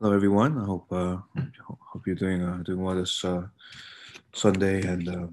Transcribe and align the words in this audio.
Hello, 0.00 0.12
everyone. 0.12 0.58
I 0.58 0.64
hope 0.64 0.92
uh, 0.92 1.18
hope 1.92 2.04
you're 2.04 2.16
doing 2.16 2.42
uh, 2.42 2.56
doing 2.64 2.82
well 2.82 2.96
this 2.96 3.24
uh, 3.24 3.42
Sunday, 4.34 4.82
and 4.82 5.08
uh, 5.08 5.26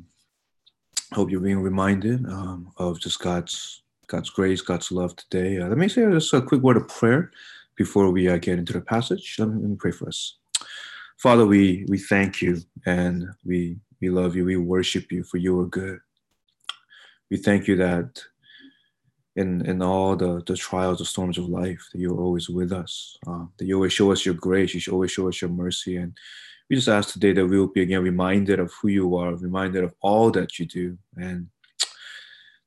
hope 1.15 1.31
you're 1.31 1.39
being 1.39 1.61
reminded 1.61 2.23
um, 2.27 2.71
of 2.77 2.99
just 2.99 3.19
God's 3.19 3.81
God's 4.05 4.29
grace, 4.29 4.61
God's 4.61 4.91
love 4.91 5.15
today. 5.15 5.57
Uh, 5.57 5.67
let 5.67 5.79
me 5.79 5.87
say 5.87 6.07
just 6.11 6.31
a 6.35 6.43
quick 6.43 6.61
word 6.61 6.77
of 6.77 6.87
prayer 6.87 7.31
before 7.75 8.11
we 8.11 8.29
uh, 8.29 8.37
get 8.37 8.59
into 8.59 8.71
the 8.71 8.81
passage. 8.81 9.35
Let 9.39 9.49
me, 9.49 9.61
let 9.61 9.69
me 9.71 9.77
pray 9.77 9.91
for 9.91 10.07
us. 10.07 10.37
Father, 11.17 11.47
we 11.47 11.83
we 11.89 11.97
thank 11.97 12.39
you 12.39 12.59
and 12.85 13.25
we 13.43 13.77
we 13.99 14.11
love 14.11 14.35
you. 14.35 14.45
We 14.45 14.57
worship 14.57 15.11
you 15.11 15.23
for 15.23 15.37
you 15.37 15.59
are 15.59 15.65
good. 15.65 15.97
We 17.31 17.37
thank 17.37 17.67
you 17.67 17.77
that 17.77 18.21
in 19.41 19.65
in 19.65 19.81
all 19.81 20.15
the 20.15 20.41
the 20.45 20.55
trials, 20.55 20.99
the 20.99 21.05
storms 21.05 21.37
of 21.37 21.49
life, 21.49 21.83
that 21.91 21.99
you're 21.99 22.21
always 22.25 22.47
with 22.49 22.71
us. 22.71 23.17
Uh, 23.27 23.45
that 23.57 23.65
you 23.65 23.75
always 23.75 23.93
show 23.93 24.11
us 24.11 24.25
your 24.25 24.35
grace. 24.35 24.73
You 24.73 24.93
always 24.93 25.11
show 25.11 25.27
us 25.27 25.41
your 25.41 25.51
mercy. 25.51 25.97
And 25.97 26.15
we 26.69 26.75
just 26.77 26.87
ask 26.87 27.11
today 27.11 27.33
that 27.33 27.45
we 27.45 27.59
will 27.59 27.67
be 27.67 27.81
again 27.81 28.03
reminded 28.03 28.59
of 28.59 28.71
who 28.73 28.87
you 28.87 29.15
are, 29.17 29.35
reminded 29.35 29.83
of 29.83 29.93
all 30.01 30.31
that 30.31 30.57
you 30.57 30.65
do, 30.65 30.97
and 31.17 31.47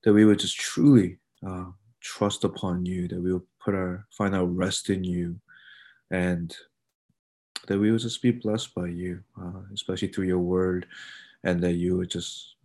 that 0.03 0.13
we 0.13 0.25
would 0.27 0.39
just 0.39 0.59
truly 0.59 1.19
uh, 1.47 1.71
trust 2.01 2.45
upon 2.45 2.85
you. 2.85 3.09
That 3.09 3.23
we 3.23 3.33
will 3.33 3.47
put 3.65 3.75
our 3.75 4.07
find 4.11 4.35
our 4.35 4.47
rest 4.47 4.91
in 4.91 5.05
you, 5.05 5.41
and 6.11 6.55
that 7.67 7.79
we 7.79 7.91
would 7.91 8.01
just 8.01 8.21
be 8.21 8.31
blessed 8.31 8.75
by 8.75 8.89
you, 8.89 9.21
uh, 9.41 9.63
especially 9.73 10.09
through 10.09 10.27
your 10.27 10.45
word, 10.57 10.87
and 11.45 11.63
that 11.63 11.73
you 11.73 11.97
would 11.97 12.11
just, 12.11 12.57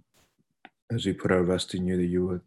as 0.92 1.06
we 1.06 1.14
put 1.14 1.32
our 1.32 1.44
rest 1.44 1.74
in 1.74 1.88
you, 1.88 1.96
that 1.96 2.06
you 2.06 2.26
would 2.28 2.42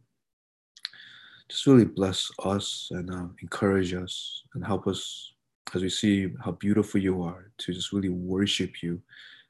just 1.52 1.66
really 1.66 1.84
bless 1.84 2.30
us 2.45 2.88
and 2.92 3.11
uh, 3.11 3.27
encourage 3.42 3.92
us 3.92 4.42
and 4.55 4.65
help 4.65 4.87
us 4.87 5.34
as 5.75 5.83
we 5.83 5.91
see 5.91 6.33
how 6.42 6.52
beautiful 6.52 6.98
you 6.98 7.23
are 7.23 7.51
to 7.59 7.75
just 7.75 7.92
really 7.92 8.09
worship 8.09 8.83
you 8.83 9.01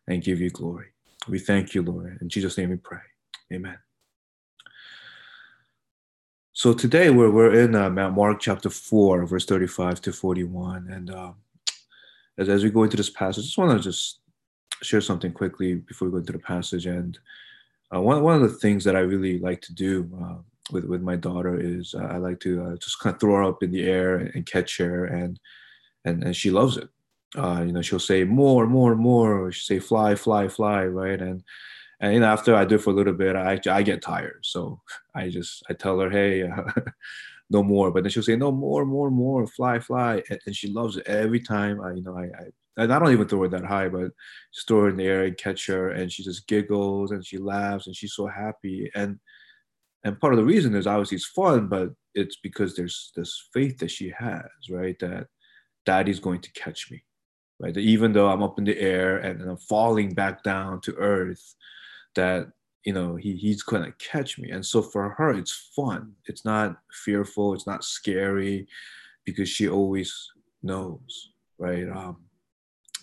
and 0.08 0.24
give 0.24 0.40
you 0.40 0.50
glory. 0.50 0.86
We 1.28 1.38
thank 1.38 1.74
you, 1.74 1.82
Lord. 1.82 2.18
In 2.20 2.28
Jesus' 2.28 2.58
name 2.58 2.70
we 2.70 2.76
pray. 2.76 2.98
Amen. 3.52 3.78
So 6.52 6.74
today 6.74 7.10
we're, 7.10 7.30
we're 7.30 7.54
in 7.54 7.76
uh, 7.76 7.88
Mark 7.88 8.40
chapter 8.40 8.68
4, 8.68 9.24
verse 9.26 9.44
35 9.46 10.00
to 10.00 10.12
41. 10.12 10.88
And 10.90 11.10
uh, 11.10 11.32
as, 12.36 12.48
as 12.48 12.64
we 12.64 12.70
go 12.70 12.82
into 12.82 12.96
this 12.96 13.10
passage, 13.10 13.44
I 13.44 13.46
just 13.46 13.58
want 13.58 13.78
to 13.78 13.82
just 13.82 14.18
share 14.82 15.00
something 15.00 15.32
quickly 15.32 15.76
before 15.76 16.08
we 16.08 16.12
go 16.12 16.18
into 16.18 16.32
the 16.32 16.40
passage. 16.40 16.86
And 16.86 17.16
uh, 17.94 18.00
one, 18.00 18.22
one 18.24 18.34
of 18.34 18.42
the 18.42 18.58
things 18.58 18.82
that 18.84 18.96
I 18.96 19.00
really 19.00 19.38
like 19.38 19.60
to 19.62 19.72
do 19.72 20.10
uh, 20.20 20.38
with 20.70 20.84
with 20.84 21.02
my 21.02 21.16
daughter 21.16 21.58
is 21.58 21.94
uh, 21.94 22.04
I 22.04 22.18
like 22.18 22.40
to 22.40 22.62
uh, 22.62 22.76
just 22.76 23.00
kind 23.00 23.14
of 23.14 23.20
throw 23.20 23.34
her 23.36 23.44
up 23.44 23.62
in 23.62 23.72
the 23.72 23.84
air 23.84 24.16
and, 24.18 24.46
catch 24.46 24.78
her, 24.78 25.06
and 25.06 25.38
and 26.04 26.22
and 26.22 26.36
she 26.36 26.50
loves 26.50 26.76
it. 26.76 26.88
Uh, 27.36 27.62
you 27.66 27.72
know, 27.72 27.82
she'll 27.82 27.98
say 27.98 28.24
more, 28.24 28.66
more, 28.66 28.94
more. 28.94 29.46
Or 29.46 29.52
she'll 29.52 29.76
say 29.76 29.80
fly, 29.80 30.14
fly, 30.14 30.48
fly, 30.48 30.84
right? 30.84 31.20
And 31.20 31.42
and 32.00 32.14
you 32.14 32.20
know, 32.20 32.26
after 32.26 32.54
I 32.54 32.64
do 32.64 32.76
it 32.76 32.82
for 32.82 32.90
a 32.90 32.94
little 32.94 33.14
bit, 33.14 33.36
I 33.36 33.60
I 33.70 33.82
get 33.82 34.02
tired, 34.02 34.40
so 34.42 34.80
I 35.14 35.28
just 35.28 35.62
I 35.68 35.74
tell 35.74 35.98
her, 36.00 36.10
hey. 36.10 36.48
no 37.50 37.62
more, 37.62 37.90
but 37.90 38.02
then 38.02 38.10
she'll 38.10 38.22
say 38.22 38.34
no 38.34 38.50
more, 38.50 38.86
more, 38.86 39.10
more, 39.10 39.46
fly, 39.46 39.78
fly, 39.78 40.22
and, 40.30 40.40
and 40.46 40.56
she 40.56 40.72
loves 40.72 40.96
it 40.96 41.06
every 41.06 41.38
time. 41.38 41.82
I, 41.82 41.92
you 41.92 42.02
know, 42.02 42.16
I, 42.16 42.22
I 42.22 42.84
I 42.84 42.86
don't 42.86 43.12
even 43.12 43.28
throw 43.28 43.42
her 43.42 43.48
that 43.48 43.64
high, 43.64 43.88
but 43.88 44.12
just 44.54 44.66
throw 44.66 44.82
her 44.82 44.88
in 44.88 44.96
the 44.96 45.04
air 45.04 45.24
and 45.24 45.36
catch 45.36 45.66
her, 45.66 45.90
and 45.90 46.10
she 46.10 46.24
just 46.24 46.46
giggles 46.46 47.10
and 47.10 47.24
she 47.24 47.36
laughs 47.36 47.86
and 47.86 47.94
she's 47.94 48.14
so 48.14 48.26
happy. 48.26 48.90
And 48.94 49.18
and 50.04 50.20
part 50.20 50.32
of 50.32 50.38
the 50.38 50.44
reason 50.44 50.74
is 50.74 50.86
obviously 50.86 51.16
it's 51.16 51.26
fun, 51.26 51.68
but 51.68 51.90
it's 52.14 52.36
because 52.36 52.74
there's 52.74 53.12
this 53.16 53.48
faith 53.52 53.78
that 53.78 53.90
she 53.90 54.12
has, 54.18 54.50
right? 54.70 54.98
That 55.00 55.28
daddy's 55.86 56.20
going 56.20 56.40
to 56.40 56.52
catch 56.52 56.90
me, 56.90 57.04
right? 57.60 57.72
That 57.74 57.80
even 57.80 58.12
though 58.12 58.28
I'm 58.28 58.42
up 58.42 58.58
in 58.58 58.64
the 58.64 58.78
air 58.78 59.18
and, 59.18 59.40
and 59.40 59.50
I'm 59.50 59.56
falling 59.56 60.14
back 60.14 60.42
down 60.42 60.80
to 60.82 60.94
earth, 60.96 61.54
that 62.14 62.48
you 62.84 62.92
know 62.92 63.16
he, 63.16 63.36
he's 63.36 63.62
going 63.62 63.84
to 63.84 63.92
catch 63.92 64.38
me. 64.38 64.50
And 64.50 64.64
so 64.66 64.82
for 64.82 65.10
her, 65.10 65.30
it's 65.30 65.70
fun. 65.74 66.12
It's 66.26 66.44
not 66.44 66.76
fearful. 67.04 67.54
It's 67.54 67.66
not 67.66 67.84
scary, 67.84 68.66
because 69.24 69.48
she 69.48 69.68
always 69.68 70.30
knows, 70.62 71.30
right? 71.58 71.88
Um, 71.88 72.16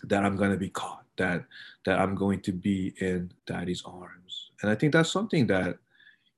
that 0.04 0.24
I'm 0.26 0.36
going 0.36 0.52
to 0.52 0.58
be 0.58 0.70
caught. 0.70 1.06
That 1.18 1.46
that 1.86 2.00
I'm 2.00 2.16
going 2.16 2.42
to 2.42 2.52
be 2.52 2.94
in 3.00 3.32
daddy's 3.46 3.84
arms. 3.86 4.52
And 4.62 4.72
I 4.72 4.76
think 4.76 4.94
that's 4.94 5.12
something 5.12 5.48
that 5.48 5.78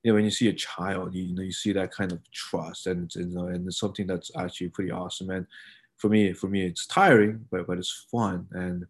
you 0.02 0.10
know 0.10 0.16
when 0.16 0.24
you 0.24 0.30
see 0.30 0.48
a 0.48 0.52
child 0.52 1.14
you, 1.14 1.22
you 1.24 1.34
know 1.34 1.42
you 1.42 1.52
see 1.52 1.72
that 1.72 1.92
kind 1.92 2.12
of 2.12 2.18
trust 2.32 2.86
and 2.86 3.14
you 3.14 3.26
know 3.26 3.46
and 3.46 3.66
it's 3.66 3.78
something 3.78 4.06
that's 4.06 4.30
actually 4.36 4.68
pretty 4.68 4.90
awesome. 4.90 5.30
And 5.30 5.46
for 5.96 6.08
me 6.08 6.32
for 6.32 6.48
me 6.48 6.64
it's 6.66 6.86
tiring 6.86 7.46
but 7.50 7.66
but 7.66 7.78
it's 7.78 8.06
fun 8.10 8.46
and 8.52 8.86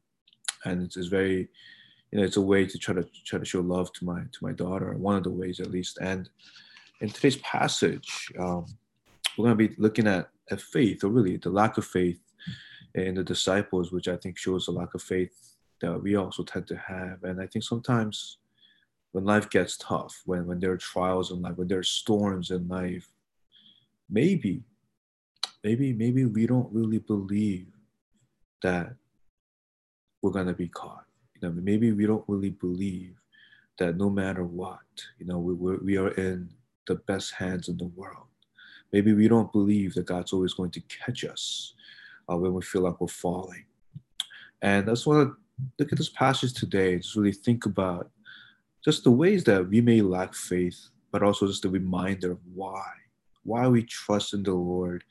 and 0.65 0.83
it's, 0.83 0.97
it's 0.97 1.09
very 1.09 1.49
you 2.11 2.19
know 2.19 2.25
it's 2.25 2.37
a 2.37 2.41
way 2.41 2.65
to 2.67 2.79
try 2.79 2.95
to 2.95 3.07
try 3.25 3.39
to 3.39 3.45
show 3.45 3.61
love 3.61 3.93
to 3.95 4.05
my 4.05 4.21
to 4.21 4.39
my 4.41 4.53
daughter 4.53 4.93
one 4.95 5.17
of 5.17 5.25
the 5.25 5.31
ways 5.31 5.61
at 5.61 5.71
least. 5.71 5.99
And 6.01 6.29
in 7.01 7.09
today's 7.09 7.37
passage 7.37 8.33
um, 8.39 8.67
we're 9.37 9.47
going 9.47 9.59
to 9.59 9.69
be 9.69 9.75
looking 9.81 10.07
at, 10.07 10.29
at 10.51 10.61
faith 10.61 11.05
or 11.05 11.09
really 11.09 11.37
the 11.37 11.51
lack 11.51 11.79
of 11.79 11.85
faith 11.85 12.21
in 12.95 13.15
the 13.15 13.25
disciples 13.25 13.91
which 13.91 14.07
i 14.07 14.17
think 14.17 14.37
shows 14.37 14.67
the 14.67 14.73
lack 14.73 14.95
of 14.95 15.03
faith 15.03 15.57
that 15.81 16.01
we 16.01 16.15
also 16.15 16.43
tend 16.43 16.67
to 16.67 16.77
have. 16.77 17.23
And 17.25 17.41
i 17.41 17.47
think 17.47 17.65
sometimes 17.65 18.39
when 19.13 19.25
life 19.25 19.49
gets 19.51 19.77
tough, 19.77 20.23
when, 20.25 20.47
when 20.47 20.59
there 20.59 20.73
are 20.73 20.79
trials 20.79 21.31
in 21.31 21.41
life, 21.43 21.57
when 21.57 21.69
there 21.69 21.79
are 21.79 21.85
storms 21.85 22.51
in 22.51 22.67
life, 22.67 23.09
maybe, 24.11 24.63
maybe, 25.63 25.93
maybe 25.93 26.25
we 26.25 26.47
don't 26.47 26.73
really 26.73 26.99
believe 26.99 27.69
that 28.63 28.95
we're 30.23 30.31
gonna 30.31 30.55
be 30.55 30.69
caught. 30.69 31.05
You 31.35 31.49
know, 31.49 31.55
maybe 31.61 31.93
we 31.93 32.07
don't 32.07 32.25
really 32.27 32.51
believe 32.51 33.17
that 33.79 33.97
no 33.97 34.09
matter 34.09 34.45
what, 34.45 34.79
you 35.19 35.27
know, 35.27 35.39
we, 35.39 35.55
we 35.55 35.97
are 35.99 36.11
in 36.13 36.49
the 36.87 36.95
best 36.95 37.35
hands 37.35 37.69
in 37.69 37.77
the 37.77 37.87
world. 37.87 38.27
Maybe 38.93 39.13
we 39.13 39.29
don't 39.29 39.53
believe 39.53 39.95
that 39.95 40.07
God's 40.07 40.33
always 40.33 40.55
going 40.55 40.71
to 40.73 40.83
catch 40.83 41.25
us 41.25 41.75
uh, 42.31 42.37
when 42.37 42.55
we 42.55 42.63
feel 42.63 42.83
like 42.83 43.01
we're 43.01 43.09
falling. 43.09 43.65
And 44.61 44.89
I 44.89 44.93
just 44.93 45.07
want 45.07 45.29
to 45.29 45.37
look 45.79 45.93
at 45.93 45.99
this 45.99 46.11
passage 46.11 46.55
today, 46.55 46.97
just 46.97 47.17
really 47.17 47.33
think 47.33 47.67
about 47.67 48.11
just 48.85 49.05
the 49.05 49.11
ways 49.11 49.45
that 49.45 49.69
we 49.69 49.81
may 49.81 50.01
lack 50.01 50.35
faith, 50.35 50.89
but 51.11 51.23
also 51.23 51.47
just 51.47 51.65
a 51.65 51.71
reminder 51.71 52.33
of 52.33 52.39
why, 52.55 52.85
why 53.45 53.69
we 53.69 53.83
trust 53.85 54.35
in 54.35 54.43
the 54.43 54.53
Lord 54.53 55.05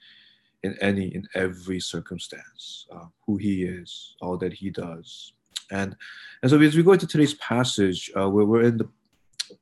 in 0.63 0.77
any, 0.81 1.07
in 1.15 1.27
every 1.35 1.79
circumstance, 1.79 2.87
uh, 2.93 3.05
who 3.25 3.37
He 3.37 3.63
is, 3.63 4.15
all 4.21 4.37
that 4.37 4.53
He 4.53 4.69
does. 4.69 5.33
And, 5.71 5.95
and 6.41 6.51
so 6.51 6.59
as 6.59 6.75
we 6.75 6.83
go 6.83 6.91
into 6.91 7.07
today's 7.07 7.35
passage, 7.35 8.11
uh, 8.17 8.29
we're, 8.29 8.45
we're 8.45 8.63
in 8.63 8.77
the 8.77 8.89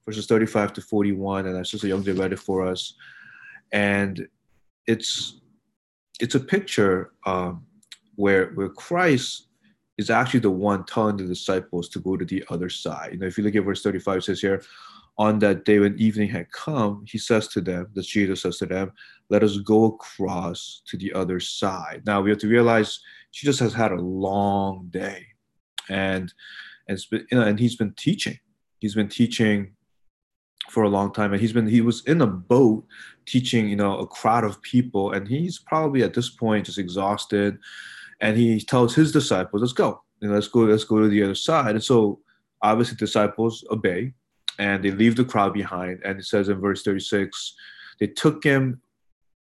verses 0.06 0.25
35 0.25 0.74
to 0.74 0.81
41, 0.81 1.46
and 1.46 1.56
that's 1.56 1.69
just 1.69 1.84
a 1.84 1.88
young 1.88 2.03
read 2.03 2.34
it 2.34 2.40
for 2.40 2.66
us. 2.66 2.96
And 3.72 4.28
it's 4.88 5.40
it's 6.19 6.36
a 6.36 6.40
picture 6.40 7.12
um, 7.25 7.66
where 8.16 8.48
where 8.52 8.69
Christ 8.69 9.49
is 10.00 10.10
actually 10.10 10.40
the 10.40 10.50
one 10.50 10.86
telling 10.86 11.18
the 11.18 11.26
disciples 11.26 11.90
to 11.90 12.00
go 12.00 12.16
to 12.16 12.24
the 12.24 12.42
other 12.50 12.70
side. 12.70 13.10
You 13.12 13.20
know, 13.20 13.28
if 13.28 13.38
you 13.38 13.44
look 13.44 13.56
at 13.56 13.66
verse 13.66 13.84
35, 13.84 14.18
it 14.18 14.24
says 14.24 14.40
here, 14.40 14.64
on 15.18 15.40
that 15.40 15.66
day 15.66 15.80
when 15.80 16.00
evening 16.00 16.30
had 16.30 16.50
come, 16.54 17.04
he 17.06 17.18
says 17.18 17.50
to 17.50 17.60
them, 17.60 17.88
that 17.94 18.06
Jesus 18.06 18.44
says 18.44 18.58
to 18.60 18.66
them, 18.66 18.94
let 19.30 19.44
us 19.44 19.58
go 19.58 19.84
across 19.88 20.82
to 20.88 20.96
the 20.96 21.12
other 21.12 21.42
side. 21.42 22.04
Now 22.06 22.22
we 22.22 22.30
have 22.30 22.40
to 22.40 22.48
realize 22.48 23.02
Jesus 23.34 23.60
has 23.60 23.74
had 23.74 23.92
a 23.92 24.02
long 24.02 24.88
day. 24.90 25.26
And 25.90 26.34
and, 26.88 26.98
been, 27.12 27.28
you 27.30 27.38
know, 27.38 27.46
and 27.46 27.60
he's 27.60 27.76
been 27.76 27.94
teaching. 27.94 28.40
He's 28.80 28.96
been 28.96 29.10
teaching 29.10 29.76
for 30.70 30.84
a 30.84 30.90
long 30.90 31.12
time 31.12 31.34
and 31.34 31.42
he's 31.42 31.54
been 31.54 31.68
he 31.68 31.81
was 31.81 32.06
in 32.06 32.22
a 32.22 32.28
boat 32.28 32.86
teaching 33.26 33.68
you 33.68 33.76
know 33.76 33.98
a 33.98 34.06
crowd 34.06 34.44
of 34.44 34.62
people 34.62 35.14
and 35.14 35.28
he's 35.28 35.58
probably 35.58 36.04
at 36.04 36.14
this 36.14 36.30
point 36.30 36.68
just 36.68 36.78
exhausted 36.78 37.58
and 38.22 38.38
he 38.38 38.59
tells 38.59 38.96
his 38.96 39.12
disciples, 39.12 39.62
"Let's 39.62 39.74
go, 39.74 40.01
and 40.21 40.31
let's 40.31 40.48
go, 40.48 40.62
let's 40.62 40.83
go 40.83 41.00
to 41.00 41.07
the 41.07 41.24
other 41.24 41.36
side." 41.36 41.75
And 41.75 41.83
so, 41.83 42.19
obviously, 42.62 42.98
disciples 42.98 43.63
obey, 43.71 44.13
and 44.57 44.83
they 44.83 44.92
leave 44.92 45.16
the 45.16 45.25
crowd 45.25 45.54
behind. 45.54 46.01
And 46.04 46.19
it 46.19 46.25
says 46.25 46.50
in 46.50 46.60
verse 46.60 46.83
thirty-six, 46.83 47.56
they 48.00 48.07
took 48.07 48.44
him 48.44 48.81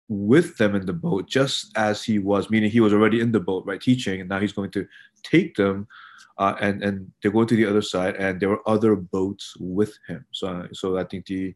with 0.08 0.58
them 0.58 0.76
in 0.76 0.86
the 0.86 0.94
boat, 0.94 1.30
just 1.30 1.72
as 1.78 2.04
he 2.04 2.20
was, 2.20 2.50
meaning 2.50 2.70
he 2.70 2.82
was 2.82 2.94
already 2.94 3.22
in 3.22 3.32
the 3.32 3.40
boat, 3.40 3.66
right, 3.66 3.80
teaching, 3.82 4.20
and 4.20 4.30
now 4.30 4.40
he's 4.40 4.54
going 4.54 4.72
to 4.72 4.86
take 5.24 5.56
them. 5.56 5.88
Uh, 6.38 6.56
and 6.60 6.84
and 6.84 7.12
they're 7.22 7.32
going 7.32 7.46
to 7.48 7.56
the 7.56 7.66
other 7.66 7.82
side, 7.82 8.16
and 8.16 8.40
there 8.40 8.50
were 8.50 8.68
other 8.68 8.96
boats 8.96 9.54
with 9.60 9.94
him. 10.08 10.26
So, 10.32 10.68
so 10.74 10.98
I 10.98 11.04
think 11.04 11.28
the 11.28 11.54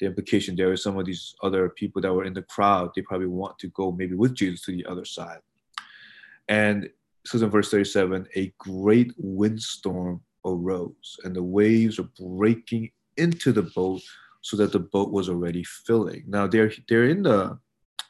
the 0.00 0.06
implication 0.06 0.56
there 0.56 0.72
is 0.72 0.82
some 0.82 0.98
of 0.98 1.06
these 1.06 1.34
other 1.42 1.68
people 1.68 2.02
that 2.02 2.12
were 2.12 2.24
in 2.24 2.34
the 2.34 2.42
crowd, 2.42 2.90
they 2.94 3.02
probably 3.02 3.28
want 3.28 3.58
to 3.60 3.68
go 3.68 3.92
maybe 3.92 4.14
with 4.14 4.34
Jesus 4.34 4.62
to 4.62 4.72
the 4.72 4.84
other 4.86 5.04
side. 5.04 5.38
And 6.48 6.88
says 7.26 7.42
in 7.42 7.50
verse 7.50 7.70
37 7.70 8.26
a 8.36 8.52
great 8.58 9.12
windstorm 9.18 10.20
arose, 10.44 11.18
and 11.24 11.34
the 11.34 11.42
waves 11.42 11.98
were 11.98 12.08
breaking 12.18 12.90
into 13.16 13.52
the 13.52 13.62
boat 13.62 14.02
so 14.42 14.56
that 14.56 14.72
the 14.72 14.78
boat 14.78 15.10
was 15.10 15.28
already 15.28 15.64
filling. 15.64 16.24
Now 16.26 16.46
they're 16.46 16.72
they're 16.88 17.08
in 17.08 17.22
the 17.22 17.58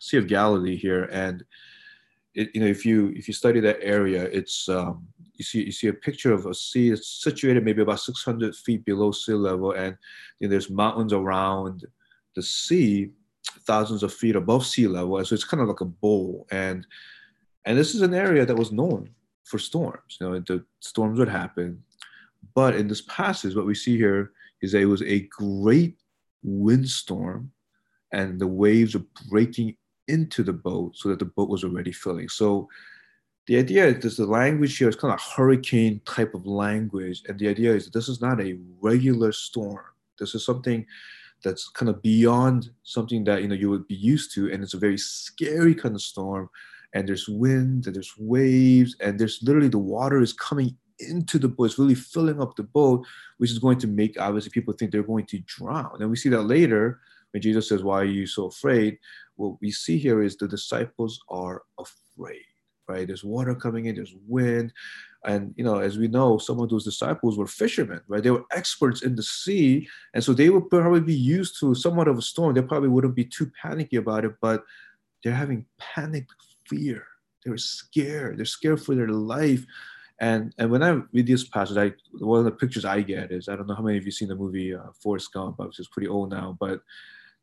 Sea 0.01 0.19
of 0.19 0.29
Galilee 0.29 0.77
here, 0.77 1.05
and 1.11 1.43
it, 2.35 2.51
you 2.55 2.61
know, 2.61 2.67
if 2.67 2.85
you 2.85 3.13
if 3.17 3.27
you 3.27 3.35
study 3.35 3.61
that 3.61 3.79
area, 3.81 4.25
it's 4.25 4.69
um, 4.69 5.07
you 5.35 5.45
see 5.45 5.65
you 5.65 5.73
see 5.73 5.89
a 5.89 5.95
picture 5.95 6.33
of 6.33 6.47
a 6.47 6.55
sea. 6.55 6.91
It's 6.91 7.23
situated 7.23 7.65
maybe 7.65 7.83
about 7.83 8.01
600 8.01 8.55
feet 8.55 8.85
below 8.85 9.13
sea 9.13 9.33
level, 9.33 9.73
and 9.73 9.97
you 10.39 10.47
know, 10.47 10.51
there's 10.51 10.69
mountains 10.71 11.15
around 11.15 11.87
the 12.35 12.43
sea, 12.43 13.11
thousands 13.67 14.03
of 14.03 14.13
feet 14.13 14.37
above 14.37 14.67
sea 14.67 14.87
level. 14.87 15.25
So 15.25 15.35
it's 15.35 15.45
kind 15.45 15.63
of 15.63 15.69
like 15.69 15.81
a 15.81 15.87
bowl, 15.87 16.47
and 16.51 16.87
and 17.67 17.77
this 17.77 17.95
is 17.95 18.01
an 18.01 18.15
area 18.15 18.47
that 18.47 18.57
was 18.57 18.73
known 18.73 19.11
for 19.45 19.59
storms. 19.59 20.17
You 20.21 20.29
know, 20.29 20.41
the 20.41 20.65
storms 20.81 21.19
would 21.19 21.29
happen, 21.29 21.83
but 22.55 22.75
in 22.75 22.89
this 22.89 23.03
passage, 23.03 23.55
what 23.55 23.67
we 23.67 23.75
see 23.75 23.97
here 23.97 24.33
is 24.63 24.73
that 24.73 24.81
it 24.81 24.87
was 24.87 25.03
a 25.03 25.29
great 25.29 25.99
windstorm, 26.43 27.51
and 28.13 28.41
the 28.41 28.47
waves 28.47 28.95
are 28.95 29.05
breaking 29.29 29.77
into 30.09 30.43
the 30.43 30.53
boat 30.53 30.97
so 30.97 31.09
that 31.09 31.19
the 31.19 31.25
boat 31.25 31.51
was 31.51 31.65
already 31.65 31.93
filling. 31.93 32.29
So 32.29 32.69
the 33.47 33.59
idea 33.59 33.87
is 33.87 34.17
the 34.17 34.27
language 34.27 34.77
here 34.77 34.89
is 34.89 34.97
kind 34.97 35.15
of 35.15 35.21
a 35.21 35.37
hurricane 35.37 36.01
type 36.05 36.35
of 36.35 36.47
language. 36.47 37.23
And 37.29 37.39
the 37.39 37.49
idea 37.49 37.75
is 37.75 37.85
that 37.85 37.93
this 37.93 38.09
is 38.09 38.21
not 38.21 38.41
a 38.41 38.59
regular 38.81 39.33
storm. 39.33 39.85
This 40.19 40.35
is 40.35 40.45
something 40.45 40.87
that's 41.45 41.69
kind 41.69 41.89
of 41.89 42.03
beyond 42.03 42.71
something 42.83 43.23
that 43.25 43.43
you 43.43 43.49
know 43.49 43.55
you 43.55 43.71
would 43.71 43.87
be 43.87 43.95
used 43.95 44.33
to. 44.35 44.51
And 44.51 44.63
it's 44.63 44.75
a 44.75 44.79
very 44.79 44.99
scary 44.99 45.75
kind 45.75 45.95
of 45.95 46.03
storm. 46.03 46.51
And 46.95 47.09
there's 47.09 47.29
wind 47.29 47.87
and 47.87 47.95
there's 47.95 48.15
waves, 48.19 48.97
and 49.01 49.19
there's 49.19 49.41
literally 49.43 49.69
the 49.69 49.79
water 49.79 50.21
is 50.21 50.33
coming 50.33 50.77
into 50.99 51.39
the 51.39 51.49
boat, 51.49 51.65
it's 51.65 51.79
really 51.79 51.95
filling 51.95 52.41
up 52.41 52.57
the 52.57 52.63
boat, 52.63 53.07
which 53.37 53.51
is 53.51 53.59
going 53.59 53.79
to 53.79 53.87
make 53.87 54.19
obviously 54.19 54.51
people 54.51 54.73
think 54.73 54.91
they're 54.91 55.03
going 55.03 55.27
to 55.27 55.39
drown. 55.41 55.99
And 56.01 56.09
we 56.09 56.17
see 56.17 56.31
that 56.31 56.43
later 56.43 57.01
when 57.33 57.43
Jesus 57.43 57.69
says, 57.69 57.83
Why 57.83 58.01
are 58.01 58.05
you 58.05 58.27
so 58.27 58.47
afraid? 58.47 58.99
What 59.35 59.61
we 59.61 59.71
see 59.71 59.99
here 59.99 60.23
is 60.23 60.37
the 60.37 60.49
disciples 60.49 61.21
are 61.29 61.63
afraid 61.79 62.45
right? 62.89 63.07
There's 63.07 63.25
water 63.25 63.55
coming 63.55 63.87
in, 63.87 63.97
there's 63.97 64.15
wind. 64.27 64.73
And, 65.25 65.53
you 65.57 65.65
know, 65.65 65.79
as 65.79 65.99
we 65.99 66.09
know, 66.09 66.39
some 66.39 66.61
of 66.61 66.69
those 66.69 66.85
disciples 66.85 67.37
were 67.37 67.47
fishermen, 67.47 68.01
right? 68.07 68.23
They 68.23 68.31
were 68.31 68.45
experts 68.53 69.03
in 69.03 69.17
the 69.17 69.23
sea. 69.23 69.89
And 70.15 70.23
so 70.23 70.33
they 70.33 70.51
would 70.51 70.71
probably 70.71 71.01
be 71.01 71.15
used 71.15 71.59
to 71.61 71.75
somewhat 71.75 72.09
of 72.09 72.19
a 72.19 72.23
storm. 72.23 72.55
They 72.55 72.63
probably 72.63 72.89
wouldn't 72.89 73.17
be 73.17 73.25
too 73.25 73.51
panicky 73.61 73.97
about 73.97 74.25
it, 74.25 74.35
but 74.41 74.63
they're 75.25 75.35
having 75.35 75.67
panic 75.79 76.27
fear. 76.69 77.07
They're 77.45 77.57
scared. 77.59 78.39
They're 78.39 78.45
scared 78.45 78.83
for 78.83 78.95
their 78.95 79.09
life. 79.09 79.65
And 80.19 80.55
and 80.59 80.71
when 80.71 80.83
I 80.83 81.01
read 81.13 81.27
this 81.27 81.45
passage, 81.45 81.77
I 81.77 81.93
one 82.25 82.39
of 82.41 82.45
the 82.47 82.51
pictures 82.51 82.85
I 82.85 83.03
get 83.03 83.31
is 83.33 83.49
I 83.49 83.57
don't 83.57 83.67
know 83.67 83.75
how 83.75 83.83
many 83.83 83.99
of 83.99 84.05
you 84.05 84.11
seen 84.11 84.29
the 84.29 84.35
movie 84.35 84.75
uh, 84.75 84.91
Forrest 85.01 85.33
Gump, 85.33 85.59
which 85.59 85.79
is 85.79 85.89
pretty 85.89 86.09
old 86.09 86.31
now, 86.31 86.57
but 86.59 86.81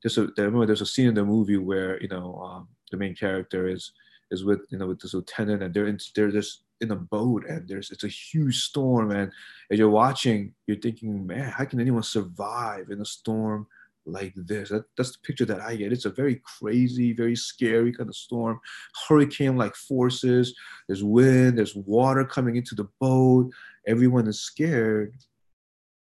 there's 0.01 0.17
a 0.17 0.27
I 0.37 0.41
remember 0.41 0.65
there's 0.65 0.81
a 0.81 0.85
scene 0.85 1.07
in 1.07 1.13
the 1.13 1.23
movie 1.23 1.57
where 1.57 2.01
you 2.01 2.09
know 2.09 2.35
um, 2.43 2.67
the 2.91 2.97
main 2.97 3.15
character 3.15 3.67
is 3.67 3.91
is 4.31 4.43
with 4.43 4.61
you 4.69 4.77
know 4.77 4.87
with 4.87 4.99
this 4.99 5.13
lieutenant 5.13 5.63
and 5.63 5.73
they're 5.73 5.87
in, 5.87 5.99
they're 6.15 6.31
just 6.31 6.63
in 6.81 6.91
a 6.91 6.95
boat 6.95 7.45
and 7.47 7.67
there's 7.67 7.91
it's 7.91 8.03
a 8.03 8.09
huge 8.09 8.59
storm 8.59 9.11
and 9.11 9.31
as 9.71 9.79
you're 9.79 9.89
watching 9.89 10.53
you're 10.67 10.77
thinking 10.77 11.25
man 11.25 11.49
how 11.49 11.63
can 11.63 11.79
anyone 11.79 12.03
survive 12.03 12.89
in 12.89 12.99
a 12.99 13.05
storm 13.05 13.65
like 14.05 14.33
this 14.35 14.69
that, 14.69 14.83
that's 14.97 15.13
the 15.13 15.17
picture 15.23 15.45
that 15.45 15.61
i 15.61 15.75
get 15.75 15.93
it's 15.93 16.05
a 16.05 16.09
very 16.09 16.41
crazy 16.59 17.13
very 17.13 17.35
scary 17.35 17.93
kind 17.93 18.09
of 18.09 18.15
storm 18.15 18.59
hurricane 19.07 19.55
like 19.55 19.75
forces 19.75 20.53
there's 20.87 21.03
wind 21.03 21.57
there's 21.57 21.75
water 21.75 22.25
coming 22.25 22.55
into 22.55 22.75
the 22.75 22.87
boat 22.99 23.49
everyone 23.87 24.27
is 24.27 24.41
scared 24.41 25.13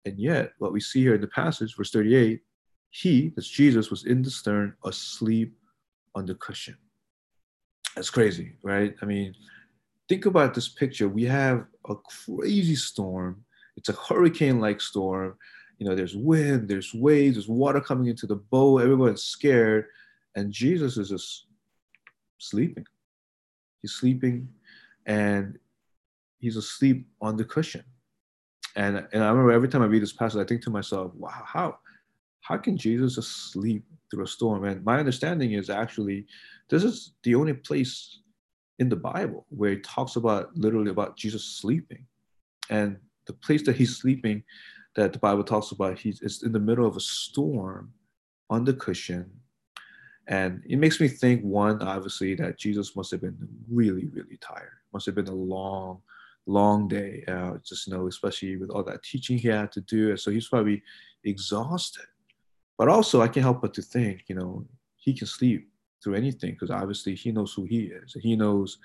and 0.05 0.19
yet 0.19 0.52
what 0.58 0.73
we 0.73 0.81
see 0.81 1.02
here 1.02 1.14
in 1.14 1.20
the 1.20 1.29
passage 1.29 1.76
verse 1.76 1.91
38 1.91 2.41
he 2.91 3.32
that's 3.37 3.49
jesus 3.49 3.91
was 3.91 4.05
in 4.06 4.23
the 4.23 4.31
stern 4.31 4.75
asleep 4.85 5.55
on 6.17 6.26
the 6.26 6.35
cushion 6.35 6.76
that's 7.94 8.11
crazy, 8.11 8.56
right? 8.62 8.94
I 9.02 9.05
mean, 9.06 9.35
think 10.08 10.26
about 10.26 10.55
this 10.55 10.69
picture. 10.69 11.08
We 11.08 11.25
have 11.25 11.67
a 11.88 11.94
crazy 12.26 12.75
storm. 12.75 13.44
It's 13.76 13.88
a 13.88 13.93
hurricane-like 13.93 14.81
storm. 14.81 15.37
You 15.85 15.91
know, 15.91 15.97
there's 15.97 16.17
wind, 16.17 16.67
there's 16.67 16.95
waves, 16.95 17.37
there's 17.37 17.47
water 17.47 17.79
coming 17.79 18.07
into 18.07 18.27
the 18.27 18.37
boat. 18.37 18.79
Everyone's 18.79 19.23
scared, 19.23 19.85
and 20.35 20.51
Jesus 20.51 20.97
is 20.97 21.11
just 21.11 21.45
sleeping. 22.39 22.87
He's 23.83 23.93
sleeping, 23.93 24.49
and 25.05 25.59
he's 26.39 26.57
asleep 26.57 27.07
on 27.21 27.37
the 27.37 27.45
cushion. 27.45 27.85
And 28.77 29.07
and 29.13 29.23
I 29.23 29.29
remember 29.29 29.53
every 29.53 29.69
time 29.69 29.83
I 29.83 29.85
read 29.85 30.03
this 30.03 30.15
passage, 30.15 30.41
I 30.41 30.45
think 30.45 30.63
to 30.63 30.71
myself, 30.71 31.13
wow, 31.17 31.43
how 31.45 31.79
how 32.41 32.57
can 32.57 32.79
Jesus 32.79 33.17
just 33.17 33.53
sleep 33.53 33.85
through 34.11 34.25
a 34.25 34.27
storm? 34.27 34.65
And 34.65 34.83
my 34.87 34.99
understanding 34.99 35.53
is 35.53 35.69
actually 35.69 36.25
this 36.71 36.83
is 36.83 37.13
the 37.25 37.35
only 37.35 37.53
place 37.53 38.21
in 38.79 38.89
the 38.89 38.97
Bible 38.97 39.45
where 39.51 39.73
it 39.73 39.85
talks 39.85 40.17
about 40.17 40.57
literally 40.57 40.91
about 40.91 41.19
Jesus 41.19 41.45
sleeping. 41.45 42.07
And 42.71 42.97
the 43.27 43.35
place 43.35 43.63
that 43.67 43.77
he's 43.77 43.99
sleeping, 43.99 44.43
that 44.96 45.12
the 45.12 45.19
Bible 45.19 45.44
talks 45.44 45.73
about, 45.73 45.99
he's 45.99 46.20
it's 46.23 46.43
in 46.43 46.52
the 46.52 46.61
middle 46.61 46.87
of 46.87 46.96
a 46.96 47.00
storm 47.00 47.93
on 48.50 48.64
the 48.64 48.75
cushion. 48.75 49.31
And 50.26 50.62
it 50.67 50.76
makes 50.76 51.00
me 51.00 51.08
think, 51.08 51.43
one, 51.43 51.82
obviously, 51.82 52.35
that 52.37 52.58
Jesus 52.58 52.96
must 52.96 53.11
have 53.11 53.20
been 53.20 53.37
really, 53.70 54.06
really 54.06 54.38
tired. 54.41 54.70
Must 54.93 55.06
have 55.06 55.14
been 55.14 55.29
a 55.29 55.35
long, 55.35 56.00
long 56.46 56.88
day. 56.88 57.25
Uh, 57.29 57.58
just 57.64 57.87
you 57.87 57.93
know, 57.93 58.06
especially 58.06 58.56
with 58.56 58.70
all 58.70 58.82
that 58.85 59.02
teaching 59.02 59.37
he 59.37 59.49
had 59.49 59.70
to 59.73 59.81
do. 59.82 60.17
So 60.17 60.31
he's 60.31 60.49
probably 60.49 60.82
exhausted. 61.25 62.06
But 62.79 62.88
also, 62.88 63.20
I 63.20 63.29
can't 63.29 63.44
help 63.44 63.61
but 63.61 63.75
to 63.75 63.82
think, 63.82 64.25
you 64.29 64.35
know, 64.35 64.64
he 64.97 65.12
can 65.12 65.26
sleep 65.26 65.69
through 66.02 66.14
anything 66.14 66.52
because 66.52 66.70
obviously 66.70 67.14
he 67.14 67.31
knows 67.31 67.52
who 67.52 67.64
he 67.64 67.85
is. 67.85 68.17
He 68.20 68.37
knows 68.37 68.79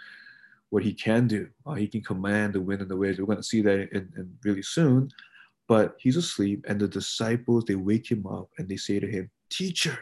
what 0.70 0.84
he 0.84 0.94
can 0.94 1.28
do. 1.28 1.48
Uh, 1.66 1.74
he 1.74 1.88
can 1.88 2.02
command 2.02 2.54
the 2.54 2.62
wind 2.62 2.82
and 2.82 2.90
the 2.90 2.98
waves. 2.98 3.20
We're 3.20 3.26
going 3.26 3.38
to 3.38 3.44
see 3.44 3.62
that 3.62 3.90
in, 3.92 4.12
in 4.18 4.32
really 4.44 4.62
soon. 4.62 5.10
But 5.70 5.96
he's 6.00 6.18
asleep, 6.18 6.66
and 6.68 6.80
the 6.80 6.88
disciples 6.88 7.64
they 7.64 7.76
wake 7.76 8.12
him 8.12 8.28
up 8.28 8.50
and 8.58 8.68
they 8.68 8.76
say 8.76 9.00
to 9.00 9.08
him, 9.08 9.30
"Teacher, 9.50 9.98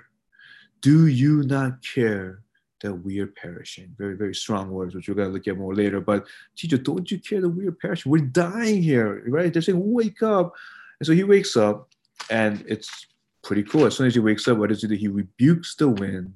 do 0.82 1.06
you 1.06 1.44
not 1.44 1.84
care 1.84 2.42
that 2.82 2.96
we 2.96 3.20
are 3.20 3.28
perishing?" 3.28 3.94
Very 3.98 4.16
very 4.16 4.34
strong 4.34 4.72
words, 4.72 4.96
which 4.96 5.08
we're 5.08 5.20
going 5.20 5.28
to 5.28 5.34
look 5.34 5.48
at 5.48 5.58
more 5.58 5.76
later. 5.76 6.02
But 6.02 6.26
teacher, 6.56 6.80
don't 6.80 7.12
you 7.12 7.20
care 7.20 7.42
that 7.42 7.50
we 7.50 7.68
are 7.68 7.80
perishing? 7.84 8.12
We're 8.12 8.34
dying 8.48 8.82
here, 8.82 9.24
right? 9.28 9.54
They're 9.54 9.62
saying, 9.62 9.94
"Wake 9.94 10.24
up!" 10.24 10.56
And 11.00 11.06
so 11.06 11.14
he 11.14 11.24
wakes 11.24 11.56
up, 11.56 11.90
and 12.32 12.64
it's 12.68 13.06
pretty 13.44 13.64
cool. 13.64 13.86
As 13.86 13.96
soon 13.96 14.08
as 14.08 14.16
he 14.16 14.20
wakes 14.20 14.48
up, 14.48 14.58
what 14.58 14.70
does 14.70 14.82
he 14.82 14.88
do? 14.88 14.96
He 14.96 15.08
rebukes 15.08 15.76
the 15.76 15.90
wind 15.90 16.34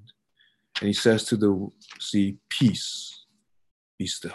and 0.80 0.88
he 0.88 0.94
says 0.94 1.26
to 1.26 1.38
the 1.38 1.70
sea, 2.00 2.38
Peace, 2.50 3.26
be 3.98 4.08
still. 4.08 4.32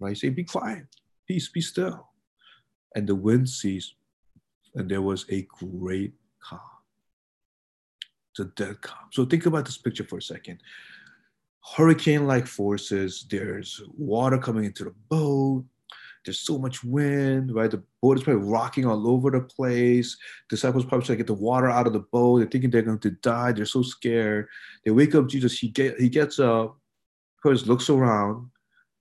Right? 0.00 0.10
He 0.10 0.14
say, 0.16 0.28
Be 0.30 0.44
quiet, 0.44 0.86
peace, 1.28 1.48
be 1.48 1.60
still. 1.60 2.08
And 2.96 3.06
the 3.06 3.14
wind 3.14 3.48
ceased, 3.48 3.94
and 4.74 4.90
there 4.90 5.02
was 5.02 5.26
a 5.30 5.42
great 5.42 6.14
calm. 6.40 6.60
It's 8.32 8.40
a 8.40 8.44
dead 8.44 8.80
calm. 8.80 9.08
So 9.12 9.24
think 9.24 9.46
about 9.46 9.64
this 9.64 9.78
picture 9.78 10.04
for 10.04 10.18
a 10.18 10.22
second. 10.22 10.60
Hurricane 11.76 12.26
like 12.26 12.46
forces, 12.46 13.26
there's 13.30 13.80
water 13.96 14.38
coming 14.38 14.64
into 14.64 14.84
the 14.84 14.94
boat, 15.08 15.64
there's 16.24 16.40
so 16.40 16.58
much 16.58 16.82
wind, 16.82 17.54
right? 17.54 17.70
The 17.70 17.82
boat 18.00 18.18
is 18.18 18.24
probably 18.24 18.48
rocking 18.48 18.86
all 18.86 19.08
over 19.08 19.30
the 19.30 19.40
place. 19.40 20.16
Disciples 20.48 20.84
probably 20.84 21.06
trying 21.06 21.18
to 21.18 21.24
get 21.24 21.26
the 21.26 21.34
water 21.34 21.68
out 21.68 21.86
of 21.86 21.92
the 21.92 22.00
boat. 22.00 22.38
They're 22.38 22.48
thinking 22.48 22.70
they're 22.70 22.82
going 22.82 22.98
to 23.00 23.10
die. 23.10 23.52
They're 23.52 23.66
so 23.66 23.82
scared. 23.82 24.48
They 24.84 24.90
wake 24.90 25.14
up 25.14 25.28
Jesus. 25.28 25.58
He 25.58 25.68
get 25.68 26.00
he 26.00 26.08
gets 26.08 26.38
up, 26.38 26.78
first 27.42 27.66
looks 27.66 27.90
around, 27.90 28.50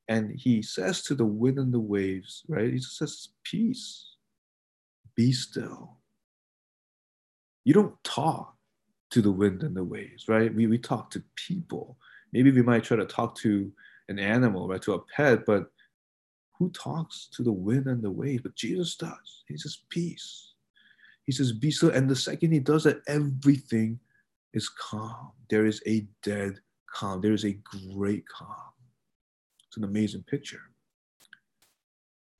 and 0.09 0.31
he 0.37 0.61
says 0.61 1.01
to 1.03 1.15
the 1.15 1.25
wind 1.25 1.59
and 1.59 1.73
the 1.73 1.79
waves, 1.79 2.43
right? 2.49 2.73
He 2.73 2.79
says, 2.79 3.29
"Peace, 3.43 4.12
be 5.15 5.31
still." 5.31 5.97
You 7.65 7.73
don't 7.73 8.01
talk 8.03 8.55
to 9.11 9.21
the 9.21 9.31
wind 9.31 9.63
and 9.63 9.75
the 9.75 9.83
waves, 9.83 10.27
right? 10.27 10.53
We 10.53 10.67
we 10.67 10.77
talk 10.77 11.09
to 11.11 11.23
people. 11.35 11.97
Maybe 12.31 12.51
we 12.51 12.61
might 12.61 12.83
try 12.83 12.97
to 12.97 13.05
talk 13.05 13.35
to 13.37 13.71
an 14.09 14.19
animal, 14.19 14.67
right, 14.67 14.81
to 14.81 14.93
a 14.93 14.99
pet, 15.15 15.45
but 15.45 15.71
who 16.57 16.69
talks 16.71 17.29
to 17.33 17.43
the 17.43 17.51
wind 17.51 17.87
and 17.87 18.01
the 18.01 18.11
waves? 18.11 18.43
But 18.43 18.55
Jesus 18.55 18.95
does. 18.95 19.43
He 19.47 19.57
says, 19.57 19.79
peace. 19.89 20.53
He 21.25 21.31
says, 21.31 21.51
be 21.51 21.71
still. 21.71 21.89
And 21.91 22.09
the 22.09 22.15
second 22.15 22.51
he 22.51 22.59
does 22.59 22.83
that, 22.83 23.01
everything 23.07 23.99
is 24.53 24.69
calm. 24.69 25.31
There 25.49 25.65
is 25.65 25.81
a 25.87 26.07
dead 26.21 26.59
calm. 26.87 27.21
There 27.21 27.33
is 27.33 27.45
a 27.45 27.57
great 27.63 28.27
calm. 28.27 28.73
It's 29.67 29.77
an 29.77 29.83
amazing 29.83 30.23
picture. 30.23 30.61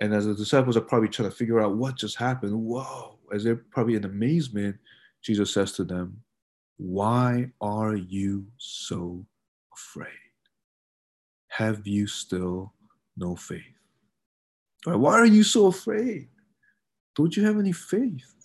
And 0.04 0.14
as 0.14 0.26
the 0.26 0.36
disciples 0.36 0.76
are 0.76 0.82
probably 0.82 1.08
trying 1.08 1.30
to 1.30 1.36
figure 1.36 1.62
out 1.62 1.78
what 1.78 1.96
just 1.96 2.18
happened, 2.18 2.52
whoa, 2.54 3.18
as 3.34 3.46
they're 3.46 3.56
probably 3.56 3.96
in 3.96 4.04
amazement, 4.04 4.76
Jesus 5.22 5.54
says 5.54 5.72
to 5.74 5.86
them, 5.86 6.22
Why 6.76 7.50
are 7.62 7.96
you 7.96 8.46
so 8.58 9.26
afraid? 9.74 10.10
Have 11.48 11.88
you 11.88 12.06
still 12.08 12.74
no 13.16 13.38
faith? 13.38 13.64
Why 14.84 15.14
are 15.14 15.26
you 15.26 15.42
so 15.42 15.68
afraid? 15.68 16.28
Don't 17.16 17.38
you 17.38 17.46
have 17.46 17.58
any 17.58 17.72
faith? 17.72 18.36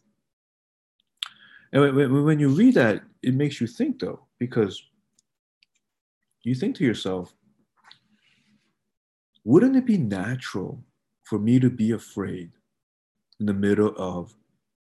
And 1.73 2.25
when 2.25 2.39
you 2.39 2.51
read 2.51 2.75
that, 2.75 3.03
it 3.25 3.35
makes 3.35 3.61
you 3.61 3.67
think 3.67 3.99
though, 3.99 4.29
because 4.39 4.81
you 6.45 6.55
think 6.55 6.77
to 6.77 6.85
yourself, 6.85 7.35
wouldn't 9.43 9.75
it 9.75 9.87
be 9.87 9.99
natural 9.99 10.85
for 11.29 11.39
me 11.39 11.61
to 11.61 11.71
be 11.71 11.93
afraid 11.93 12.51
in 13.41 13.47
the 13.47 13.55
middle 13.55 13.95
of 13.97 14.35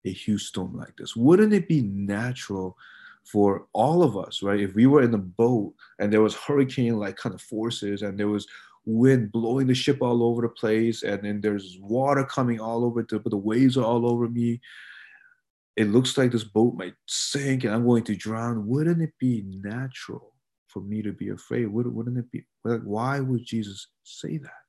a 0.06 0.12
huge 0.12 0.44
storm 0.44 0.78
like 0.78 0.96
this? 0.98 1.16
Wouldn't 1.16 1.54
it 1.54 1.68
be 1.68 1.82
natural 1.82 2.78
for 3.26 3.68
all 3.74 4.04
of 4.04 4.18
us, 4.18 4.42
right? 4.42 4.60
If 4.60 4.74
we 4.74 4.88
were 4.88 5.02
in 5.02 5.14
a 5.14 5.18
boat 5.18 5.74
and 6.00 6.12
there 6.12 6.22
was 6.22 6.36
hurricane 6.36 6.98
like 6.98 7.18
kind 7.18 7.36
of 7.36 7.42
forces 7.42 8.02
and 8.02 8.18
there 8.18 8.30
was 8.30 8.48
wind 8.86 9.32
blowing 9.34 9.68
the 9.68 9.76
ship 9.76 10.02
all 10.02 10.24
over 10.24 10.42
the 10.42 10.50
place 10.50 11.04
and 11.04 11.22
then 11.24 11.42
there's 11.42 11.78
water 11.82 12.24
coming 12.24 12.60
all 12.62 12.86
over 12.86 13.04
the, 13.04 13.20
but 13.20 13.32
the 13.32 13.38
waves 13.38 13.78
are 13.78 13.84
all 13.84 14.10
over 14.10 14.30
me 14.30 14.62
it 15.76 15.90
looks 15.90 16.18
like 16.18 16.32
this 16.32 16.46
boat 16.46 16.74
might 16.76 16.94
sink 17.06 17.66
and 17.66 17.74
i'm 17.74 17.86
going 17.86 18.04
to 18.04 18.16
drown 18.16 18.66
wouldn't 18.66 19.02
it 19.02 19.12
be 19.20 19.44
natural 19.62 20.34
for 20.68 20.82
me 20.82 21.02
to 21.02 21.12
be 21.12 21.30
afraid 21.30 21.66
wouldn't 21.68 22.18
it 22.18 22.32
be 22.32 22.46
why 22.64 23.20
would 23.20 23.46
jesus 23.46 23.88
say 24.04 24.38
that 24.38 24.67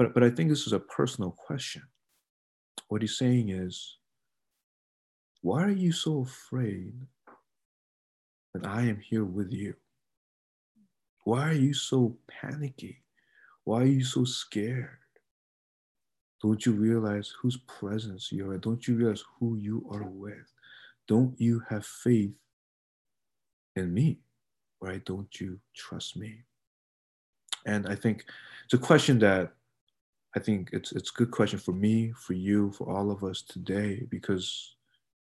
but 0.00 0.14
but 0.14 0.24
i 0.24 0.30
think 0.30 0.48
this 0.48 0.66
is 0.66 0.72
a 0.72 0.80
personal 0.80 1.30
question 1.32 1.82
what 2.88 3.02
he's 3.02 3.18
saying 3.18 3.50
is 3.50 3.98
why 5.42 5.62
are 5.62 5.78
you 5.84 5.92
so 5.92 6.22
afraid 6.22 6.94
when 8.52 8.64
i 8.64 8.80
am 8.80 8.98
here 9.00 9.24
with 9.24 9.52
you 9.52 9.74
why 11.24 11.48
are 11.48 11.52
you 11.52 11.74
so 11.74 12.16
panicky? 12.28 13.02
Why 13.64 13.82
are 13.82 13.86
you 13.86 14.04
so 14.04 14.24
scared? 14.24 14.98
Don't 16.42 16.64
you 16.64 16.72
realize 16.72 17.32
whose 17.40 17.58
presence 17.68 18.32
you 18.32 18.50
are? 18.50 18.58
Don't 18.58 18.88
you 18.88 18.96
realize 18.96 19.22
who 19.38 19.56
you 19.56 19.86
are 19.92 20.04
with? 20.04 20.52
Don't 21.06 21.38
you 21.38 21.62
have 21.68 21.84
faith 21.84 22.32
in 23.76 23.92
me? 23.92 24.18
Right? 24.80 25.04
Don't 25.04 25.28
you 25.38 25.60
trust 25.76 26.16
me? 26.16 26.38
And 27.66 27.86
I 27.86 27.94
think 27.94 28.24
it's 28.64 28.74
a 28.74 28.78
question 28.78 29.18
that 29.18 29.52
I 30.36 30.38
think 30.38 30.70
it's 30.72 30.92
it's 30.92 31.10
a 31.10 31.14
good 31.14 31.30
question 31.30 31.58
for 31.58 31.72
me, 31.72 32.12
for 32.12 32.34
you, 32.34 32.70
for 32.72 32.88
all 32.88 33.10
of 33.10 33.24
us 33.24 33.42
today, 33.42 34.06
because 34.10 34.76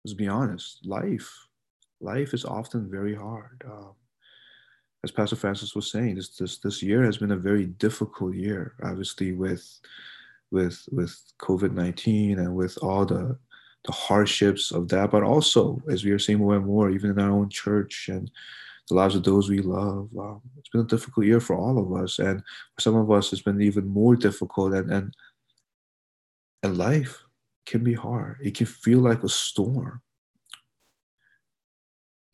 let's 0.04 0.14
be 0.14 0.28
honest, 0.28 0.86
life, 0.86 1.32
life 2.00 2.34
is 2.34 2.46
often 2.46 2.90
very 2.92 3.16
hard. 3.16 3.64
Um, 3.66 3.94
as 5.04 5.12
Pastor 5.12 5.36
Francis 5.36 5.76
was 5.76 5.92
saying, 5.92 6.16
this 6.16 6.38
this 6.38 6.60
this 6.60 6.84
year 6.84 7.04
has 7.04 7.18
been 7.18 7.32
a 7.32 7.38
very 7.38 7.66
difficult 7.66 8.36
year. 8.36 8.76
Obviously, 8.84 9.32
with 9.32 9.68
with 10.52 10.88
with 10.92 11.20
COVID 11.42 11.74
nineteen 11.74 12.40
and 12.40 12.56
with 12.56 12.78
all 12.82 13.06
the 13.06 13.38
the 13.86 13.92
hardships 13.92 14.72
of 14.72 14.88
that, 14.90 15.12
but 15.12 15.24
also 15.24 15.82
as 15.90 16.06
we 16.06 16.12
are 16.12 16.20
seeing 16.20 16.40
more 16.40 16.56
and 16.56 16.66
more, 16.66 16.90
even 16.90 17.12
in 17.12 17.20
our 17.20 17.32
own 17.32 17.50
church 17.50 18.10
and 18.10 18.32
the 18.90 18.96
lives 18.96 19.16
of 19.16 19.24
those 19.24 19.50
we 19.50 19.60
love. 19.60 20.10
Um, 20.20 20.42
it's 20.58 20.70
been 20.70 20.82
a 20.82 20.86
difficult 20.86 21.26
year 21.26 21.40
for 21.40 21.56
all 21.56 21.78
of 21.78 22.04
us, 22.04 22.20
and 22.20 22.42
for 22.76 22.82
some 22.82 22.96
of 22.96 23.10
us, 23.12 23.32
it's 23.32 23.42
been 23.42 23.62
even 23.62 23.88
more 23.88 24.16
difficult. 24.16 24.74
And 24.74 24.92
and 24.92 25.14
and 26.64 26.78
life 26.78 27.24
can 27.66 27.84
be 27.84 27.94
hard. 27.94 28.38
It 28.42 28.56
can 28.56 28.66
feel 28.66 29.00
like 29.00 29.24
a 29.24 29.30
storm. 29.30 30.02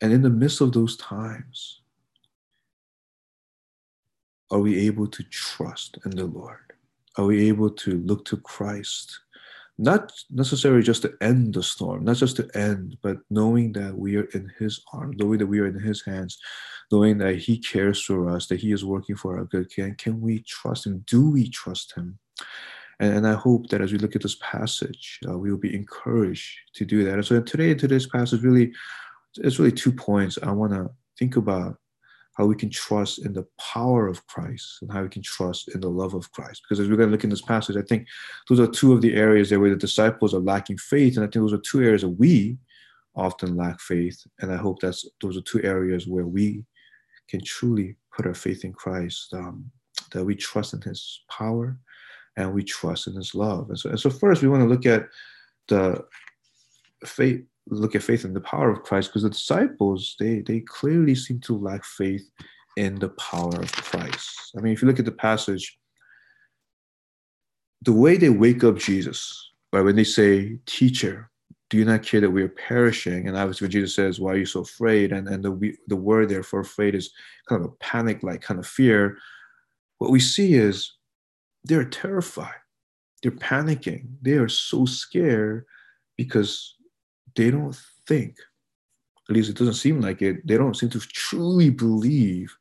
And 0.00 0.12
in 0.12 0.22
the 0.22 0.30
midst 0.30 0.60
of 0.60 0.72
those 0.72 0.96
times, 0.96 1.82
are 4.50 4.58
we 4.58 4.86
able 4.86 5.06
to 5.06 5.22
trust 5.24 5.98
in 6.04 6.12
the 6.12 6.24
Lord? 6.24 6.72
Are 7.16 7.26
we 7.26 7.48
able 7.48 7.70
to 7.70 7.98
look 7.98 8.24
to 8.26 8.36
Christ? 8.38 9.20
Not 9.82 10.12
necessarily 10.28 10.82
just 10.82 11.00
to 11.02 11.14
end 11.22 11.54
the 11.54 11.62
storm, 11.62 12.04
not 12.04 12.16
just 12.16 12.36
to 12.36 12.46
end, 12.54 12.98
but 13.02 13.16
knowing 13.30 13.72
that 13.72 13.96
we 13.96 14.16
are 14.16 14.28
in 14.34 14.52
His 14.58 14.84
arms, 14.92 15.16
knowing 15.18 15.38
that 15.38 15.46
we 15.46 15.58
are 15.58 15.66
in 15.66 15.80
His 15.80 16.04
hands, 16.04 16.38
knowing 16.92 17.16
that 17.18 17.36
He 17.36 17.56
cares 17.56 17.98
for 18.02 18.28
us, 18.28 18.46
that 18.48 18.60
He 18.60 18.72
is 18.72 18.84
working 18.84 19.16
for 19.16 19.38
our 19.38 19.46
good. 19.46 19.72
Can, 19.72 19.94
can 19.94 20.20
we 20.20 20.44
trust 20.46 20.86
Him? 20.86 21.02
Do 21.06 21.30
we 21.30 21.48
trust 21.48 21.94
Him? 21.96 22.18
And, 23.00 23.14
and 23.16 23.26
I 23.26 23.32
hope 23.32 23.68
that 23.68 23.80
as 23.80 23.90
we 23.90 23.96
look 23.96 24.14
at 24.14 24.22
this 24.22 24.36
passage, 24.42 25.18
uh, 25.26 25.38
we 25.38 25.50
will 25.50 25.58
be 25.58 25.74
encouraged 25.74 26.58
to 26.74 26.84
do 26.84 27.02
that. 27.04 27.14
And 27.14 27.24
so 27.24 27.40
today, 27.40 27.72
today's 27.72 28.06
passage 28.06 28.42
really, 28.42 28.72
it's 29.38 29.58
really 29.58 29.72
two 29.72 29.92
points 29.92 30.38
I 30.42 30.50
want 30.52 30.74
to 30.74 30.90
think 31.18 31.36
about 31.36 31.78
how 32.34 32.46
we 32.46 32.54
can 32.54 32.70
trust 32.70 33.24
in 33.24 33.32
the 33.32 33.46
power 33.58 34.06
of 34.06 34.26
Christ 34.26 34.78
and 34.80 34.92
how 34.92 35.02
we 35.02 35.08
can 35.08 35.22
trust 35.22 35.74
in 35.74 35.80
the 35.80 35.88
love 35.88 36.14
of 36.14 36.30
Christ. 36.32 36.62
Because 36.62 36.80
as 36.80 36.88
we're 36.88 36.96
going 36.96 37.08
to 37.08 37.12
look 37.12 37.24
in 37.24 37.30
this 37.30 37.42
passage, 37.42 37.76
I 37.76 37.82
think 37.82 38.06
those 38.48 38.60
are 38.60 38.66
two 38.66 38.92
of 38.92 39.02
the 39.02 39.14
areas 39.14 39.50
there 39.50 39.60
where 39.60 39.70
the 39.70 39.76
disciples 39.76 40.32
are 40.32 40.40
lacking 40.40 40.78
faith. 40.78 41.16
And 41.16 41.24
I 41.24 41.26
think 41.26 41.34
those 41.34 41.52
are 41.52 41.58
two 41.58 41.82
areas 41.82 42.02
that 42.02 42.08
we 42.08 42.56
often 43.14 43.56
lack 43.56 43.80
faith. 43.80 44.24
And 44.40 44.52
I 44.52 44.56
hope 44.56 44.80
that's 44.80 45.08
those 45.20 45.36
are 45.36 45.42
two 45.42 45.62
areas 45.62 46.06
where 46.06 46.26
we 46.26 46.64
can 47.28 47.42
truly 47.44 47.96
put 48.14 48.26
our 48.26 48.34
faith 48.34 48.64
in 48.64 48.72
Christ, 48.72 49.32
um, 49.34 49.70
that 50.12 50.24
we 50.24 50.34
trust 50.34 50.74
in 50.74 50.80
his 50.80 51.22
power 51.28 51.78
and 52.36 52.54
we 52.54 52.62
trust 52.62 53.06
in 53.06 53.14
his 53.14 53.34
love. 53.34 53.68
And 53.68 53.78
so, 53.78 53.90
and 53.90 54.00
so 54.00 54.10
first 54.10 54.42
we 54.42 54.48
want 54.48 54.62
to 54.62 54.68
look 54.68 54.86
at 54.86 55.08
the 55.68 56.04
faith 57.04 57.42
look 57.78 57.94
at 57.94 58.02
faith 58.02 58.24
in 58.24 58.34
the 58.34 58.40
power 58.40 58.70
of 58.70 58.82
Christ 58.82 59.10
because 59.10 59.22
the 59.22 59.30
disciples 59.30 60.16
they 60.18 60.40
they 60.40 60.60
clearly 60.60 61.14
seem 61.14 61.40
to 61.40 61.56
lack 61.56 61.84
faith 61.84 62.28
in 62.76 62.96
the 62.96 63.10
power 63.10 63.54
of 63.60 63.72
Christ. 63.72 64.52
I 64.56 64.60
mean, 64.60 64.72
if 64.72 64.82
you 64.82 64.88
look 64.88 64.98
at 64.98 65.04
the 65.04 65.12
passage, 65.12 65.78
the 67.82 67.92
way 67.92 68.16
they 68.16 68.28
wake 68.28 68.64
up 68.64 68.76
Jesus, 68.76 69.52
right, 69.72 69.82
when 69.82 69.96
they 69.96 70.04
say, 70.04 70.58
Teacher, 70.66 71.30
do 71.68 71.78
you 71.78 71.84
not 71.84 72.02
care 72.02 72.20
that 72.20 72.30
we 72.30 72.42
are 72.42 72.48
perishing? 72.48 73.28
And 73.28 73.36
obviously, 73.36 73.66
when 73.66 73.72
Jesus 73.72 73.94
says, 73.94 74.20
Why 74.20 74.32
are 74.32 74.38
you 74.38 74.46
so 74.46 74.60
afraid? 74.60 75.12
And, 75.12 75.28
and 75.28 75.42
the, 75.42 75.74
the 75.86 75.96
word 75.96 76.28
there 76.28 76.42
for 76.42 76.60
afraid 76.60 76.94
is 76.94 77.10
kind 77.48 77.62
of 77.62 77.70
a 77.70 77.74
panic 77.76 78.22
like 78.22 78.42
kind 78.42 78.60
of 78.60 78.66
fear. 78.66 79.18
What 79.98 80.10
we 80.10 80.20
see 80.20 80.54
is 80.54 80.92
they're 81.64 81.84
terrified, 81.84 82.54
they're 83.22 83.32
panicking, 83.32 84.08
they 84.22 84.32
are 84.32 84.48
so 84.48 84.86
scared 84.86 85.66
because 86.16 86.76
they 87.36 87.50
don't 87.50 87.76
think, 88.06 88.36
at 89.28 89.34
least 89.34 89.50
it 89.50 89.56
doesn't 89.56 89.74
seem 89.74 90.00
like 90.00 90.22
it, 90.22 90.46
they 90.46 90.56
don't 90.56 90.76
seem 90.76 90.90
to 90.90 91.00
truly 91.00 91.70
believe 91.70 92.54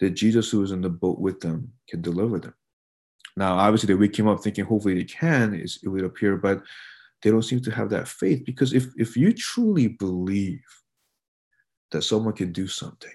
that 0.00 0.10
Jesus, 0.10 0.50
who 0.50 0.62
is 0.62 0.72
in 0.72 0.80
the 0.80 0.88
boat 0.88 1.18
with 1.18 1.40
them, 1.40 1.72
can 1.88 2.00
deliver 2.00 2.38
them. 2.38 2.54
Now, 3.36 3.58
obviously, 3.58 3.88
they 3.88 3.94
wake 3.94 4.18
him 4.18 4.28
up 4.28 4.40
thinking 4.42 4.64
hopefully 4.64 4.94
they 4.94 5.04
can, 5.04 5.54
it 5.54 5.88
would 5.88 6.04
appear, 6.04 6.36
but 6.36 6.62
they 7.22 7.30
don't 7.30 7.42
seem 7.42 7.60
to 7.60 7.70
have 7.70 7.90
that 7.90 8.08
faith 8.08 8.44
because 8.44 8.72
if, 8.72 8.86
if 8.96 9.16
you 9.16 9.32
truly 9.32 9.88
believe 9.88 10.64
that 11.92 12.02
someone 12.02 12.34
can 12.34 12.52
do 12.52 12.66
something, 12.66 13.12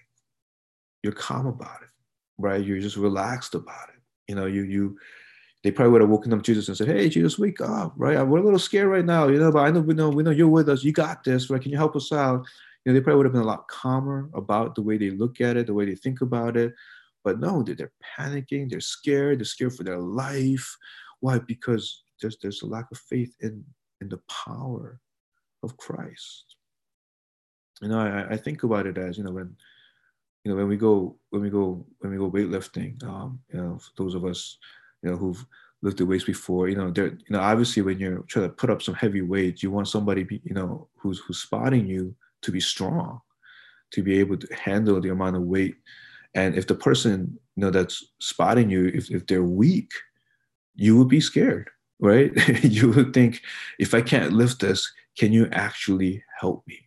you're 1.02 1.14
calm 1.14 1.48
about 1.48 1.82
it, 1.82 1.90
right? 2.38 2.64
You're 2.64 2.80
just 2.80 2.98
relaxed 2.98 3.56
about 3.56 3.90
it. 3.90 4.02
You 4.28 4.36
know, 4.36 4.46
you 4.46 4.64
you 4.64 4.98
they 5.66 5.72
probably 5.72 5.94
would 5.94 6.02
have 6.02 6.12
woken 6.12 6.32
up 6.32 6.44
Jesus 6.44 6.68
and 6.68 6.78
said, 6.78 6.88
"Hey, 6.88 7.10
Jesus, 7.10 7.40
wake 7.40 7.60
up! 7.60 7.94
Right? 7.98 8.22
We're 8.22 8.38
a 8.38 8.44
little 8.44 8.60
scared 8.60 8.88
right 8.88 9.04
now, 9.04 9.30
you 9.30 9.40
know, 9.40 9.52
but 9.52 9.62
I 9.62 9.72
know 9.72 9.82
we 9.82 9.96
know 9.96 10.10
we 10.10 10.22
know 10.22 10.30
you're 10.30 10.48
with 10.48 10.70
us. 10.70 10.84
You 10.84 10.92
got 10.92 11.24
this, 11.24 11.50
right? 11.50 11.60
Can 11.60 11.72
you 11.72 11.78
help 11.78 11.96
us 11.96 12.12
out?" 12.12 12.46
You 12.86 12.92
know, 12.92 12.94
they 12.94 13.04
probably 13.04 13.18
would 13.18 13.26
have 13.26 13.34
been 13.34 13.42
a 13.42 13.48
lot 13.48 13.68
calmer 13.68 14.30
about 14.36 14.76
the 14.76 14.84
way 14.84 15.00
they 15.00 15.10
look 15.10 15.42
at 15.42 15.58
it, 15.58 15.66
the 15.66 15.74
way 15.74 15.86
they 15.86 15.96
think 15.96 16.22
about 16.22 16.56
it. 16.56 16.76
But 17.24 17.40
no, 17.40 17.64
they're, 17.64 17.92
panicking. 18.16 18.70
They're 18.70 18.80
scared. 18.80 19.40
They're 19.40 19.46
scared 19.46 19.76
for 19.76 19.84
their 19.84 19.98
life. 19.98 20.78
Why? 21.22 21.40
Because 21.40 22.04
there's 22.22 22.38
there's 22.44 22.62
a 22.62 22.68
lack 22.68 22.86
of 22.92 23.00
faith 23.00 23.36
in 23.40 23.66
in 24.02 24.10
the 24.10 24.22
power 24.30 25.00
of 25.64 25.78
Christ. 25.78 26.58
You 27.82 27.88
know, 27.88 28.00
I, 28.00 28.34
I 28.34 28.38
think 28.38 28.62
about 28.62 28.86
it 28.86 29.00
as 29.00 29.18
you 29.18 29.24
know 29.24 29.32
when 29.32 29.56
you 30.44 30.52
know 30.52 30.58
when 30.58 30.68
we 30.68 30.78
go 30.78 31.18
when 31.32 31.42
we 31.42 31.50
go 31.50 31.88
when 32.02 32.12
we 32.12 32.20
go 32.20 32.30
weightlifting. 32.30 33.04
Um, 33.04 33.40
you 33.52 33.60
know, 33.60 33.80
those 33.98 34.14
of 34.14 34.26
us 34.26 34.60
you 35.06 35.12
know, 35.12 35.18
who've 35.18 35.46
lifted 35.84 36.08
weights 36.08 36.24
before, 36.24 36.68
you 36.68 36.76
know, 36.76 36.90
they're, 36.90 37.10
you 37.14 37.30
know, 37.30 37.40
obviously 37.40 37.84
when 37.84 38.00
you're 38.00 38.24
trying 38.24 38.48
to 38.48 38.54
put 38.54 38.72
up 38.72 38.82
some 38.82 38.96
heavy 38.96 39.22
weights, 39.22 39.62
you 39.62 39.70
want 39.70 39.88
somebody, 39.88 40.24
be, 40.24 40.42
you 40.44 40.56
know, 40.56 40.88
who's 40.98 41.20
who's 41.20 41.40
spotting 41.40 41.86
you 41.86 42.16
to 42.42 42.52
be 42.52 42.60
strong, 42.60 43.22
to 43.92 44.02
be 44.02 44.20
able 44.20 44.36
to 44.36 44.56
handle 44.56 45.00
the 45.00 45.10
amount 45.10 45.36
of 45.36 45.44
weight. 45.44 45.76
And 46.34 46.56
if 46.56 46.66
the 46.66 46.76
person, 46.76 47.40
you 47.56 47.62
know, 47.62 47.70
that's 47.70 48.04
spotting 48.20 48.70
you, 48.70 48.88
if, 48.88 49.12
if 49.12 49.28
they're 49.28 49.44
weak, 49.44 49.92
you 50.76 50.98
would 50.98 51.08
be 51.08 51.22
scared, 51.22 51.70
right? 52.00 52.32
you 52.64 52.90
would 52.92 53.14
think, 53.14 53.42
if 53.78 53.94
I 53.94 54.02
can't 54.02 54.34
lift 54.34 54.60
this, 54.60 54.92
can 55.18 55.32
you 55.32 55.48
actually 55.52 56.24
help 56.40 56.64
me? 56.68 56.85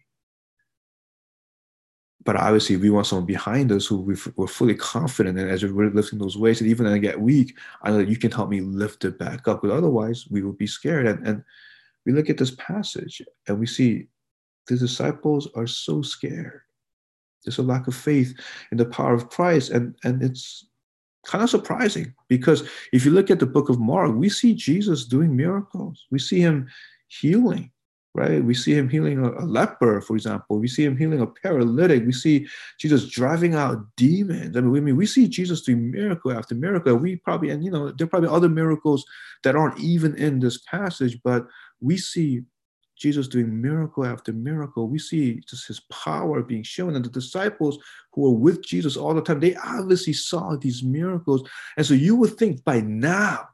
But 2.29 2.37
obviously 2.37 2.77
we 2.77 2.91
want 2.91 3.07
someone 3.07 3.25
behind 3.25 3.73
us 3.73 3.87
who 3.87 3.97
we're 4.37 4.47
fully 4.47 4.75
confident 4.75 5.39
in 5.39 5.49
as 5.49 5.65
we're 5.65 5.89
lifting 5.89 6.19
those 6.19 6.37
weights. 6.37 6.61
And 6.61 6.69
even 6.69 6.85
when 6.85 6.93
I 6.93 6.99
get 6.99 7.19
weak, 7.19 7.57
I 7.81 7.89
know 7.89 7.97
that 7.97 8.09
you 8.09 8.19
can 8.19 8.31
help 8.31 8.51
me 8.51 8.61
lift 8.61 9.07
it 9.07 9.19
back 9.19 9.49
up. 9.49 9.63
Because 9.63 9.75
otherwise, 9.75 10.27
we 10.29 10.43
will 10.43 10.53
be 10.53 10.67
scared. 10.67 11.07
And, 11.07 11.27
and 11.27 11.43
we 12.05 12.13
look 12.13 12.29
at 12.29 12.37
this 12.37 12.55
passage 12.57 13.23
and 13.47 13.59
we 13.59 13.65
see 13.65 14.09
the 14.67 14.77
disciples 14.77 15.49
are 15.55 15.67
so 15.67 16.03
scared. 16.03 16.61
There's 17.47 17.57
a 17.57 17.63
lack 17.63 17.87
of 17.87 17.95
faith 17.95 18.39
in 18.73 18.77
the 18.77 18.85
power 18.85 19.15
of 19.15 19.31
Christ. 19.31 19.71
And, 19.71 19.97
and 20.05 20.23
it's 20.23 20.67
kind 21.25 21.43
of 21.43 21.49
surprising 21.49 22.13
because 22.29 22.69
if 22.93 23.07
you 23.07 23.11
look 23.11 23.31
at 23.31 23.41
the 23.41 23.47
book 23.47 23.71
of 23.71 23.81
Mark, 23.81 24.15
we 24.15 24.29
see 24.29 24.53
Jesus 24.53 25.07
doing 25.07 25.35
miracles, 25.35 26.05
we 26.11 26.19
see 26.19 26.41
him 26.41 26.69
healing 27.07 27.71
right? 28.19 28.43
We 28.43 28.55
see 28.55 28.75
him 28.75 28.89
healing 28.89 29.25
a, 29.25 29.45
leper, 29.45 30.01
for 30.01 30.17
example. 30.17 30.59
We 30.59 30.67
see 30.67 30.85
him 30.85 30.97
healing 30.97 31.21
a 31.21 31.27
paralytic. 31.27 32.05
We 32.05 32.13
see 32.13 32.49
Jesus 32.79 33.09
driving 33.09 33.55
out 33.55 33.79
demons. 33.97 34.57
I 34.57 34.61
mean, 34.61 34.71
we, 34.73 34.79
I 34.81 34.83
mean, 34.83 34.97
we 34.97 35.07
see 35.07 35.29
Jesus 35.29 35.63
doing 35.63 35.91
miracle 35.91 36.33
after 36.33 36.57
miracle. 36.57 36.97
We 36.97 37.17
probably, 37.17 37.51
and 37.51 37.65
you 37.65 37.71
know, 37.71 37.93
there 37.93 38.07
are 38.07 38.09
probably 38.09 38.29
other 38.29 38.49
miracles 38.49 39.05
that 39.45 39.55
aren't 39.55 39.79
even 39.79 40.17
in 40.17 40.41
this 40.41 40.59
passage, 40.59 41.21
but 41.23 41.47
we 41.81 41.97
see 41.97 42.43
Jesus 42.97 43.29
doing 43.29 43.63
miracle 43.63 44.05
after 44.05 44.33
miracle. 44.33 44.89
We 44.89 44.99
see 44.99 45.41
just 45.49 45.69
his 45.69 45.81
power 45.81 46.43
being 46.43 46.65
shown. 46.65 46.97
And 46.97 47.05
the 47.05 47.11
disciples 47.11 47.79
who 48.13 48.23
were 48.23 48.37
with 48.37 48.65
Jesus 48.65 48.97
all 48.97 49.15
the 49.15 49.23
time, 49.23 49.39
they 49.39 49.55
obviously 49.55 50.13
saw 50.13 50.57
these 50.57 50.83
miracles. 50.83 51.49
And 51.77 51.87
so 51.87 51.95
you 51.95 52.17
would 52.17 52.37
think 52.37 52.65
by 52.65 52.81
now 52.81 53.49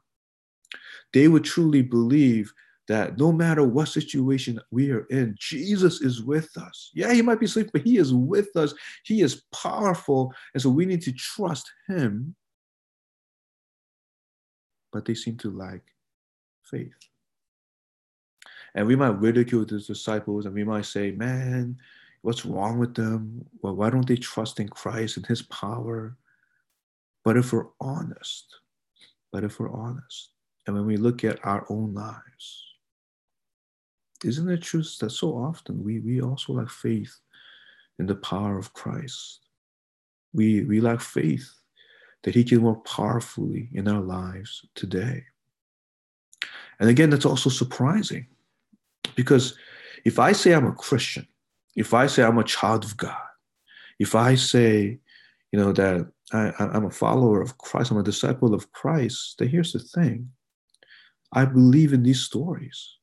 they 1.13 1.27
would 1.27 1.43
truly 1.43 1.83
believe 1.83 2.51
that 2.87 3.17
no 3.17 3.31
matter 3.31 3.63
what 3.63 3.87
situation 3.87 4.59
we 4.71 4.91
are 4.91 5.05
in, 5.09 5.35
Jesus 5.39 6.01
is 6.01 6.21
with 6.21 6.55
us. 6.57 6.91
Yeah, 6.93 7.13
he 7.13 7.21
might 7.21 7.39
be 7.39 7.47
asleep, 7.47 7.69
but 7.73 7.81
he 7.81 7.97
is 7.97 8.13
with 8.13 8.55
us. 8.55 8.73
He 9.03 9.21
is 9.21 9.43
powerful. 9.51 10.33
And 10.53 10.61
so 10.61 10.69
we 10.69 10.85
need 10.85 11.01
to 11.03 11.11
trust 11.11 11.71
him. 11.87 12.35
But 14.91 15.05
they 15.05 15.15
seem 15.15 15.37
to 15.37 15.51
lack 15.51 15.81
faith. 16.63 16.93
And 18.75 18.85
we 18.87 18.95
might 18.95 19.19
ridicule 19.19 19.65
the 19.65 19.79
disciples 19.79 20.45
and 20.45 20.53
we 20.53 20.63
might 20.63 20.85
say, 20.85 21.11
man, 21.11 21.77
what's 22.21 22.45
wrong 22.45 22.77
with 22.77 22.93
them? 22.93 23.45
Well, 23.61 23.75
why 23.75 23.89
don't 23.89 24.07
they 24.07 24.17
trust 24.17 24.59
in 24.59 24.67
Christ 24.67 25.17
and 25.17 25.25
his 25.25 25.41
power? 25.43 26.17
But 27.23 27.37
if 27.37 27.53
we're 27.53 27.67
honest, 27.79 28.45
but 29.31 29.43
if 29.43 29.59
we're 29.59 29.71
honest, 29.71 30.29
and 30.67 30.75
when 30.75 30.85
we 30.85 30.97
look 30.97 31.23
at 31.23 31.43
our 31.45 31.65
own 31.69 31.93
lives, 31.93 32.63
isn't 34.25 34.49
it 34.49 34.61
true 34.61 34.83
that 34.99 35.11
so 35.11 35.29
often 35.31 35.83
we, 35.83 35.99
we 35.99 36.21
also 36.21 36.53
lack 36.53 36.69
faith 36.69 37.15
in 37.99 38.05
the 38.05 38.15
power 38.15 38.57
of 38.57 38.73
Christ? 38.73 39.39
We, 40.33 40.63
we 40.63 40.81
lack 40.81 41.01
faith 41.01 41.49
that 42.23 42.35
He 42.35 42.43
can 42.43 42.61
work 42.61 42.85
powerfully 42.85 43.69
in 43.73 43.87
our 43.87 44.01
lives 44.01 44.65
today. 44.75 45.23
And 46.79 46.89
again, 46.89 47.09
that's 47.09 47.25
also 47.25 47.49
surprising 47.49 48.27
because 49.15 49.55
if 50.03 50.19
I 50.19 50.33
say 50.33 50.53
I'm 50.53 50.67
a 50.67 50.73
Christian, 50.73 51.27
if 51.75 51.93
I 51.93 52.07
say 52.07 52.23
I'm 52.23 52.37
a 52.37 52.43
child 52.43 52.83
of 52.83 52.97
God, 52.97 53.15
if 53.99 54.15
I 54.15 54.35
say, 54.35 54.99
you 55.51 55.59
know, 55.59 55.71
that 55.71 56.11
I, 56.33 56.51
am 56.59 56.85
a 56.85 56.91
follower 56.91 57.41
of 57.41 57.57
Christ, 57.57 57.91
I'm 57.91 57.97
a 57.97 58.03
disciple 58.03 58.53
of 58.53 58.71
Christ, 58.71 59.35
then 59.39 59.47
here's 59.47 59.73
the 59.73 59.79
thing 59.79 60.31
I 61.31 61.45
believe 61.45 61.93
in 61.93 62.03
these 62.03 62.21
stories. 62.21 62.97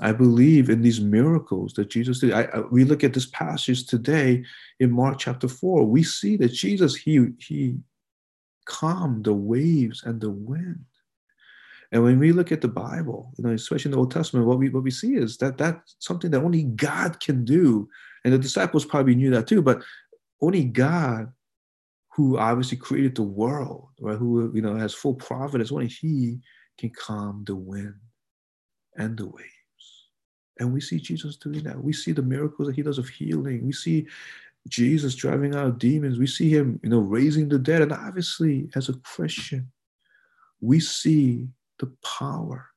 I 0.00 0.12
believe 0.12 0.68
in 0.68 0.82
these 0.82 1.00
miracles 1.00 1.72
that 1.74 1.90
Jesus 1.90 2.20
did. 2.20 2.32
I, 2.32 2.42
I, 2.42 2.60
we 2.70 2.84
look 2.84 3.04
at 3.04 3.14
this 3.14 3.26
passage 3.26 3.86
today 3.86 4.44
in 4.80 4.90
Mark 4.90 5.18
chapter 5.18 5.48
4. 5.48 5.84
We 5.86 6.02
see 6.02 6.36
that 6.38 6.52
Jesus, 6.52 6.94
he, 6.94 7.28
he 7.38 7.76
calmed 8.66 9.24
the 9.24 9.34
waves 9.34 10.02
and 10.04 10.20
the 10.20 10.30
wind. 10.30 10.84
And 11.92 12.02
when 12.02 12.18
we 12.18 12.32
look 12.32 12.50
at 12.52 12.62
the 12.62 12.68
Bible, 12.68 13.32
you 13.36 13.44
know, 13.44 13.50
especially 13.50 13.90
in 13.90 13.92
the 13.92 13.98
Old 13.98 14.10
Testament, 14.10 14.46
what 14.46 14.58
we 14.58 14.70
what 14.70 14.82
we 14.82 14.90
see 14.90 15.14
is 15.14 15.36
that 15.38 15.58
that's 15.58 15.96
something 15.98 16.30
that 16.30 16.42
only 16.42 16.62
God 16.62 17.20
can 17.20 17.44
do. 17.44 17.86
And 18.24 18.32
the 18.32 18.38
disciples 18.38 18.86
probably 18.86 19.14
knew 19.14 19.30
that 19.30 19.46
too, 19.46 19.60
but 19.60 19.82
only 20.40 20.64
God, 20.64 21.30
who 22.14 22.38
obviously 22.38 22.78
created 22.78 23.14
the 23.14 23.22
world, 23.22 23.88
right, 24.00 24.16
who 24.16 24.50
you 24.54 24.62
know 24.62 24.74
has 24.74 24.94
full 24.94 25.14
providence, 25.14 25.70
only 25.70 25.88
He 25.88 26.40
can 26.78 26.90
calm 26.90 27.44
the 27.46 27.56
wind 27.56 27.94
and 28.96 29.16
the 29.18 29.26
waves. 29.26 29.61
And 30.62 30.72
we 30.72 30.80
see 30.80 31.00
Jesus 31.00 31.36
doing 31.36 31.64
that. 31.64 31.82
We 31.82 31.92
see 31.92 32.12
the 32.12 32.22
miracles 32.22 32.68
that 32.68 32.76
he 32.76 32.82
does 32.82 32.98
of 32.98 33.08
healing. 33.08 33.66
We 33.66 33.72
see 33.72 34.06
Jesus 34.68 35.16
driving 35.16 35.56
out 35.56 35.78
demons. 35.78 36.18
We 36.18 36.28
see 36.28 36.48
him, 36.48 36.78
you 36.84 36.88
know, 36.88 37.00
raising 37.00 37.48
the 37.48 37.58
dead. 37.58 37.82
And 37.82 37.92
obviously, 37.92 38.70
as 38.76 38.88
a 38.88 38.94
Christian, 38.94 39.72
we 40.60 40.78
see 40.78 41.48
the 41.80 41.92
power 42.18 42.68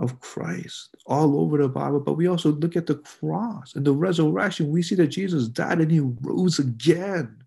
of 0.00 0.18
Christ 0.18 0.96
all 1.06 1.40
over 1.40 1.56
the 1.56 1.68
Bible. 1.68 2.00
But 2.00 2.14
we 2.14 2.26
also 2.26 2.50
look 2.50 2.74
at 2.74 2.86
the 2.86 2.96
cross 2.96 3.76
and 3.76 3.86
the 3.86 3.92
resurrection. 3.92 4.72
We 4.72 4.82
see 4.82 4.96
that 4.96 5.06
Jesus 5.06 5.46
died 5.46 5.80
and 5.80 5.90
he 5.90 6.00
rose 6.00 6.58
again. 6.58 7.44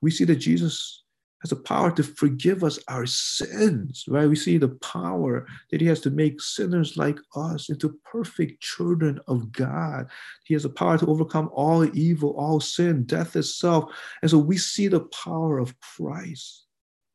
We 0.00 0.10
see 0.10 0.24
that 0.24 0.36
Jesus 0.36 1.02
has 1.40 1.50
the 1.50 1.56
power 1.56 1.90
to 1.92 2.02
forgive 2.02 2.64
us 2.64 2.78
our 2.88 3.06
sins, 3.06 4.04
right? 4.08 4.28
We 4.28 4.36
see 4.36 4.58
the 4.58 4.68
power 4.68 5.46
that 5.70 5.80
he 5.80 5.86
has 5.86 6.00
to 6.00 6.10
make 6.10 6.40
sinners 6.40 6.96
like 6.96 7.18
us 7.36 7.68
into 7.68 7.98
perfect 8.04 8.60
children 8.60 9.20
of 9.28 9.52
God. 9.52 10.08
He 10.44 10.54
has 10.54 10.64
the 10.64 10.70
power 10.70 10.98
to 10.98 11.06
overcome 11.06 11.50
all 11.52 11.84
evil, 11.96 12.34
all 12.36 12.60
sin, 12.60 13.04
death 13.04 13.36
itself. 13.36 13.92
And 14.22 14.30
so 14.30 14.38
we 14.38 14.58
see 14.58 14.88
the 14.88 15.08
power 15.24 15.58
of 15.58 15.78
Christ 15.80 16.66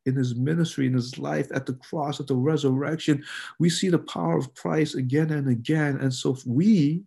in 0.06 0.14
his 0.14 0.34
ministry, 0.34 0.86
in 0.86 0.94
his 0.94 1.18
life, 1.18 1.48
at 1.54 1.66
the 1.66 1.74
cross, 1.74 2.20
at 2.20 2.26
the 2.26 2.34
resurrection. 2.34 3.22
We 3.58 3.68
see 3.70 3.88
the 3.88 3.98
power 3.98 4.38
of 4.38 4.54
Christ 4.54 4.94
again 4.94 5.32
and 5.32 5.48
again. 5.48 5.98
And 6.00 6.12
so 6.12 6.36
we 6.46 7.04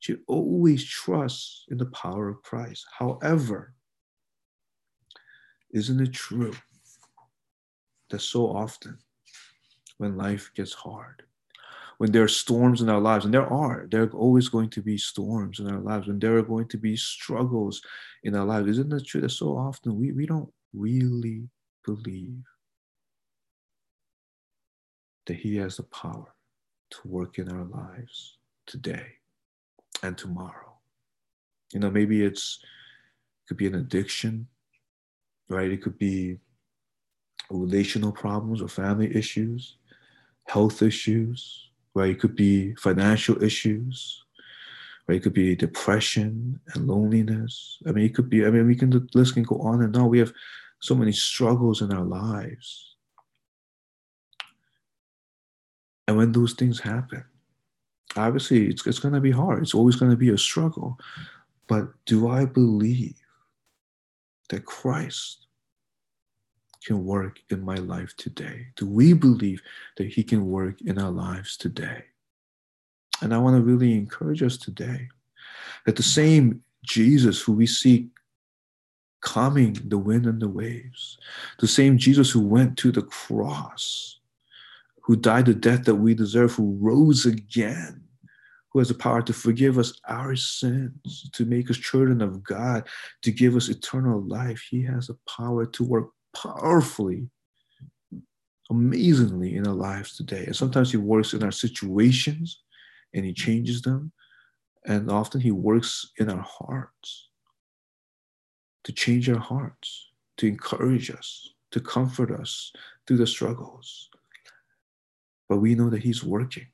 should 0.00 0.20
always 0.26 0.84
trust 0.84 1.64
in 1.70 1.78
the 1.78 1.86
power 1.86 2.28
of 2.28 2.42
Christ. 2.42 2.86
However, 2.98 3.74
isn't 5.70 6.00
it 6.00 6.12
true 6.12 6.54
that 8.10 8.20
so 8.20 8.46
often 8.46 8.98
when 9.98 10.16
life 10.16 10.50
gets 10.54 10.72
hard, 10.72 11.22
when 11.98 12.12
there 12.12 12.22
are 12.22 12.28
storms 12.28 12.80
in 12.80 12.88
our 12.88 13.00
lives, 13.00 13.24
and 13.24 13.34
there 13.34 13.52
are, 13.52 13.86
there 13.90 14.04
are 14.04 14.10
always 14.10 14.48
going 14.48 14.70
to 14.70 14.80
be 14.80 14.96
storms 14.96 15.58
in 15.58 15.68
our 15.68 15.80
lives, 15.80 16.06
when 16.06 16.18
there 16.18 16.36
are 16.38 16.42
going 16.42 16.68
to 16.68 16.78
be 16.78 16.96
struggles 16.96 17.82
in 18.22 18.34
our 18.34 18.44
lives, 18.44 18.68
isn't 18.68 18.92
it 18.92 19.04
true 19.04 19.20
that 19.20 19.30
so 19.30 19.56
often 19.56 19.96
we, 19.96 20.12
we 20.12 20.24
don't 20.24 20.52
really 20.72 21.48
believe 21.84 22.42
that 25.26 25.34
He 25.34 25.56
has 25.56 25.76
the 25.76 25.82
power 25.82 26.34
to 26.90 26.98
work 27.04 27.38
in 27.38 27.50
our 27.50 27.64
lives 27.64 28.38
today 28.66 29.06
and 30.02 30.16
tomorrow? 30.16 30.72
You 31.72 31.80
know, 31.80 31.90
maybe 31.90 32.24
it's 32.24 32.60
it 32.62 33.48
could 33.48 33.56
be 33.56 33.66
an 33.66 33.74
addiction 33.74 34.46
right? 35.48 35.70
It 35.70 35.82
could 35.82 35.98
be 35.98 36.38
relational 37.50 38.12
problems 38.12 38.60
or 38.60 38.68
family 38.68 39.14
issues, 39.16 39.76
health 40.46 40.82
issues, 40.82 41.70
right? 41.94 42.10
It 42.10 42.20
could 42.20 42.36
be 42.36 42.74
financial 42.76 43.42
issues, 43.42 44.24
right? 45.06 45.16
It 45.16 45.22
could 45.22 45.34
be 45.34 45.56
depression 45.56 46.60
and 46.74 46.86
loneliness. 46.86 47.78
I 47.86 47.92
mean, 47.92 48.04
it 48.04 48.14
could 48.14 48.28
be, 48.28 48.44
I 48.44 48.50
mean, 48.50 48.66
we 48.66 48.76
can, 48.76 48.90
the 48.90 49.06
list 49.14 49.34
can 49.34 49.42
go 49.42 49.58
on 49.60 49.82
and 49.82 49.96
on. 49.96 50.08
We 50.08 50.18
have 50.18 50.32
so 50.80 50.94
many 50.94 51.12
struggles 51.12 51.82
in 51.82 51.92
our 51.92 52.04
lives. 52.04 52.96
And 56.06 56.16
when 56.16 56.32
those 56.32 56.54
things 56.54 56.80
happen, 56.80 57.24
obviously 58.16 58.68
it's, 58.68 58.86
it's 58.86 58.98
going 58.98 59.14
to 59.14 59.20
be 59.20 59.30
hard. 59.30 59.62
It's 59.62 59.74
always 59.74 59.96
going 59.96 60.10
to 60.10 60.16
be 60.16 60.30
a 60.30 60.38
struggle. 60.38 60.98
But 61.66 61.88
do 62.06 62.28
I 62.28 62.46
believe 62.46 63.14
that 64.48 64.64
Christ 64.64 65.46
can 66.84 67.04
work 67.04 67.38
in 67.50 67.64
my 67.64 67.74
life 67.76 68.14
today? 68.16 68.66
Do 68.76 68.86
we 68.86 69.12
believe 69.12 69.60
that 69.96 70.08
He 70.08 70.22
can 70.22 70.46
work 70.46 70.80
in 70.82 70.98
our 70.98 71.10
lives 71.10 71.56
today? 71.56 72.04
And 73.20 73.34
I 73.34 73.38
want 73.38 73.56
to 73.56 73.62
really 73.62 73.94
encourage 73.94 74.42
us 74.42 74.56
today 74.56 75.08
that 75.86 75.96
the 75.96 76.02
same 76.02 76.62
Jesus 76.84 77.40
who 77.40 77.52
we 77.52 77.66
see 77.66 78.08
calming 79.20 79.76
the 79.84 79.98
wind 79.98 80.26
and 80.26 80.40
the 80.40 80.48
waves, 80.48 81.18
the 81.58 81.66
same 81.66 81.98
Jesus 81.98 82.30
who 82.30 82.40
went 82.40 82.78
to 82.78 82.92
the 82.92 83.02
cross, 83.02 84.20
who 85.02 85.16
died 85.16 85.46
the 85.46 85.54
death 85.54 85.84
that 85.84 85.96
we 85.96 86.14
deserve, 86.14 86.54
who 86.54 86.76
rose 86.80 87.26
again, 87.26 88.04
who 88.70 88.78
has 88.78 88.88
the 88.88 88.94
power 88.94 89.22
to 89.22 89.32
forgive 89.32 89.78
us 89.78 89.98
our 90.08 90.36
sins, 90.36 91.30
to 91.32 91.44
make 91.44 91.70
us 91.70 91.76
children 91.78 92.20
of 92.20 92.42
God, 92.42 92.86
to 93.22 93.32
give 93.32 93.56
us 93.56 93.68
eternal 93.68 94.20
life. 94.20 94.66
He 94.70 94.82
has 94.84 95.06
the 95.06 95.16
power 95.28 95.64
to 95.66 95.84
work 95.84 96.10
powerfully, 96.36 97.28
amazingly 98.70 99.56
in 99.56 99.66
our 99.66 99.74
lives 99.74 100.16
today. 100.16 100.44
And 100.44 100.56
sometimes 100.56 100.90
He 100.90 100.98
works 100.98 101.32
in 101.32 101.42
our 101.42 101.52
situations 101.52 102.62
and 103.14 103.24
He 103.24 103.32
changes 103.32 103.82
them. 103.82 104.12
And 104.84 105.10
often 105.10 105.40
He 105.40 105.50
works 105.50 106.12
in 106.18 106.30
our 106.30 106.44
hearts 106.46 107.28
to 108.84 108.92
change 108.92 109.28
our 109.28 109.38
hearts, 109.38 110.10
to 110.38 110.46
encourage 110.46 111.10
us, 111.10 111.54
to 111.72 111.80
comfort 111.80 112.30
us 112.30 112.72
through 113.06 113.18
the 113.18 113.26
struggles. 113.26 114.08
But 115.48 115.58
we 115.58 115.74
know 115.74 115.90
that 115.90 116.02
He's 116.02 116.22
working 116.22 116.66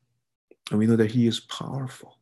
and 0.71 0.79
we 0.79 0.87
know 0.87 0.97
that 0.97 1.11
He 1.11 1.27
is 1.27 1.41
powerful. 1.41 2.19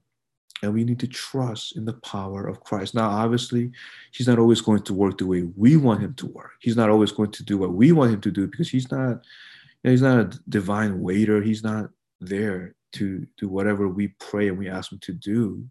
And 0.62 0.72
we 0.72 0.84
need 0.84 1.00
to 1.00 1.08
trust 1.08 1.76
in 1.76 1.84
the 1.84 1.94
power 1.94 2.46
of 2.46 2.60
Christ. 2.60 2.94
Now, 2.94 3.10
obviously, 3.10 3.72
He's 4.12 4.28
not 4.28 4.38
always 4.38 4.60
going 4.60 4.82
to 4.82 4.94
work 4.94 5.18
the 5.18 5.26
way 5.26 5.42
we 5.56 5.76
want 5.76 6.02
Him 6.02 6.14
to 6.14 6.26
work. 6.26 6.52
He's 6.60 6.76
not 6.76 6.90
always 6.90 7.10
going 7.10 7.32
to 7.32 7.44
do 7.44 7.58
what 7.58 7.72
we 7.72 7.90
want 7.90 8.12
Him 8.12 8.20
to 8.20 8.30
do 8.30 8.46
because 8.46 8.70
He's 8.70 8.90
not, 8.90 9.08
you 9.08 9.84
know, 9.84 9.90
He's 9.90 10.02
not 10.02 10.18
a 10.18 10.40
divine 10.48 11.00
waiter. 11.00 11.42
He's 11.42 11.64
not 11.64 11.90
there 12.20 12.76
to 12.92 13.26
do 13.38 13.48
whatever 13.48 13.88
we 13.88 14.08
pray 14.20 14.48
and 14.48 14.58
we 14.58 14.68
ask 14.68 14.92
him 14.92 14.98
to 15.00 15.12
do 15.12 15.66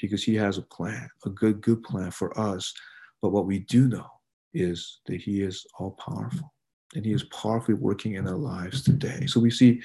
because 0.00 0.22
he 0.22 0.34
has 0.34 0.58
a 0.58 0.62
plan, 0.62 1.08
a 1.26 1.30
good, 1.30 1.60
good 1.60 1.82
plan 1.82 2.10
for 2.10 2.38
us. 2.38 2.72
But 3.20 3.30
what 3.30 3.46
we 3.46 3.60
do 3.60 3.88
know 3.88 4.06
is 4.54 5.00
that 5.06 5.20
he 5.20 5.42
is 5.42 5.66
all 5.78 5.92
powerful 5.92 6.52
and 6.94 7.04
he 7.04 7.12
is 7.12 7.24
powerfully 7.24 7.74
working 7.74 8.14
in 8.14 8.26
our 8.26 8.36
lives 8.36 8.82
today. 8.82 9.26
So 9.26 9.40
we 9.40 9.50
see 9.50 9.82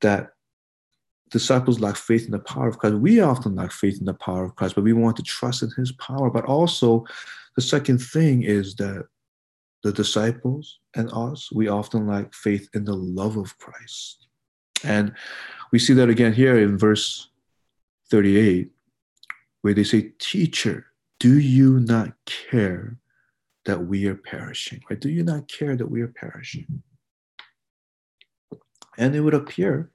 that 0.00 0.30
disciples 1.30 1.80
lack 1.80 1.96
faith 1.96 2.26
in 2.26 2.30
the 2.30 2.38
power 2.38 2.68
of 2.68 2.78
Christ. 2.78 2.96
We 2.96 3.20
often 3.20 3.54
lack 3.54 3.72
faith 3.72 3.98
in 3.98 4.04
the 4.04 4.14
power 4.14 4.44
of 4.44 4.54
Christ, 4.56 4.74
but 4.74 4.84
we 4.84 4.92
want 4.92 5.16
to 5.16 5.22
trust 5.22 5.62
in 5.62 5.70
his 5.76 5.92
power. 5.92 6.30
But 6.30 6.44
also, 6.44 7.04
the 7.56 7.62
second 7.62 7.98
thing 7.98 8.42
is 8.42 8.74
that 8.76 9.06
the 9.82 9.92
disciples 9.92 10.78
and 10.96 11.10
us, 11.12 11.52
we 11.52 11.68
often 11.68 12.06
lack 12.06 12.34
faith 12.34 12.68
in 12.74 12.84
the 12.84 12.94
love 12.94 13.36
of 13.36 13.56
Christ. 13.58 14.26
And 14.82 15.12
we 15.72 15.78
see 15.78 15.94
that 15.94 16.08
again 16.08 16.32
here 16.32 16.58
in 16.58 16.78
verse 16.78 17.30
38, 18.10 18.70
where 19.62 19.74
they 19.74 19.84
say, 19.84 20.12
Teacher, 20.18 20.86
do 21.20 21.38
you 21.38 21.80
not 21.80 22.12
care 22.26 22.98
that 23.64 23.86
we 23.86 24.06
are 24.06 24.14
perishing? 24.14 24.80
Right? 24.90 25.00
Do 25.00 25.08
you 25.08 25.22
not 25.22 25.48
care 25.48 25.76
that 25.76 25.90
we 25.90 26.02
are 26.02 26.08
perishing? 26.08 26.82
And 28.96 29.14
it 29.14 29.20
would 29.20 29.34
appear 29.34 29.90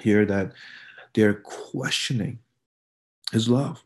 here 0.00 0.24
that 0.26 0.52
they're 1.14 1.34
questioning 1.34 2.38
his 3.32 3.48
love. 3.48 3.82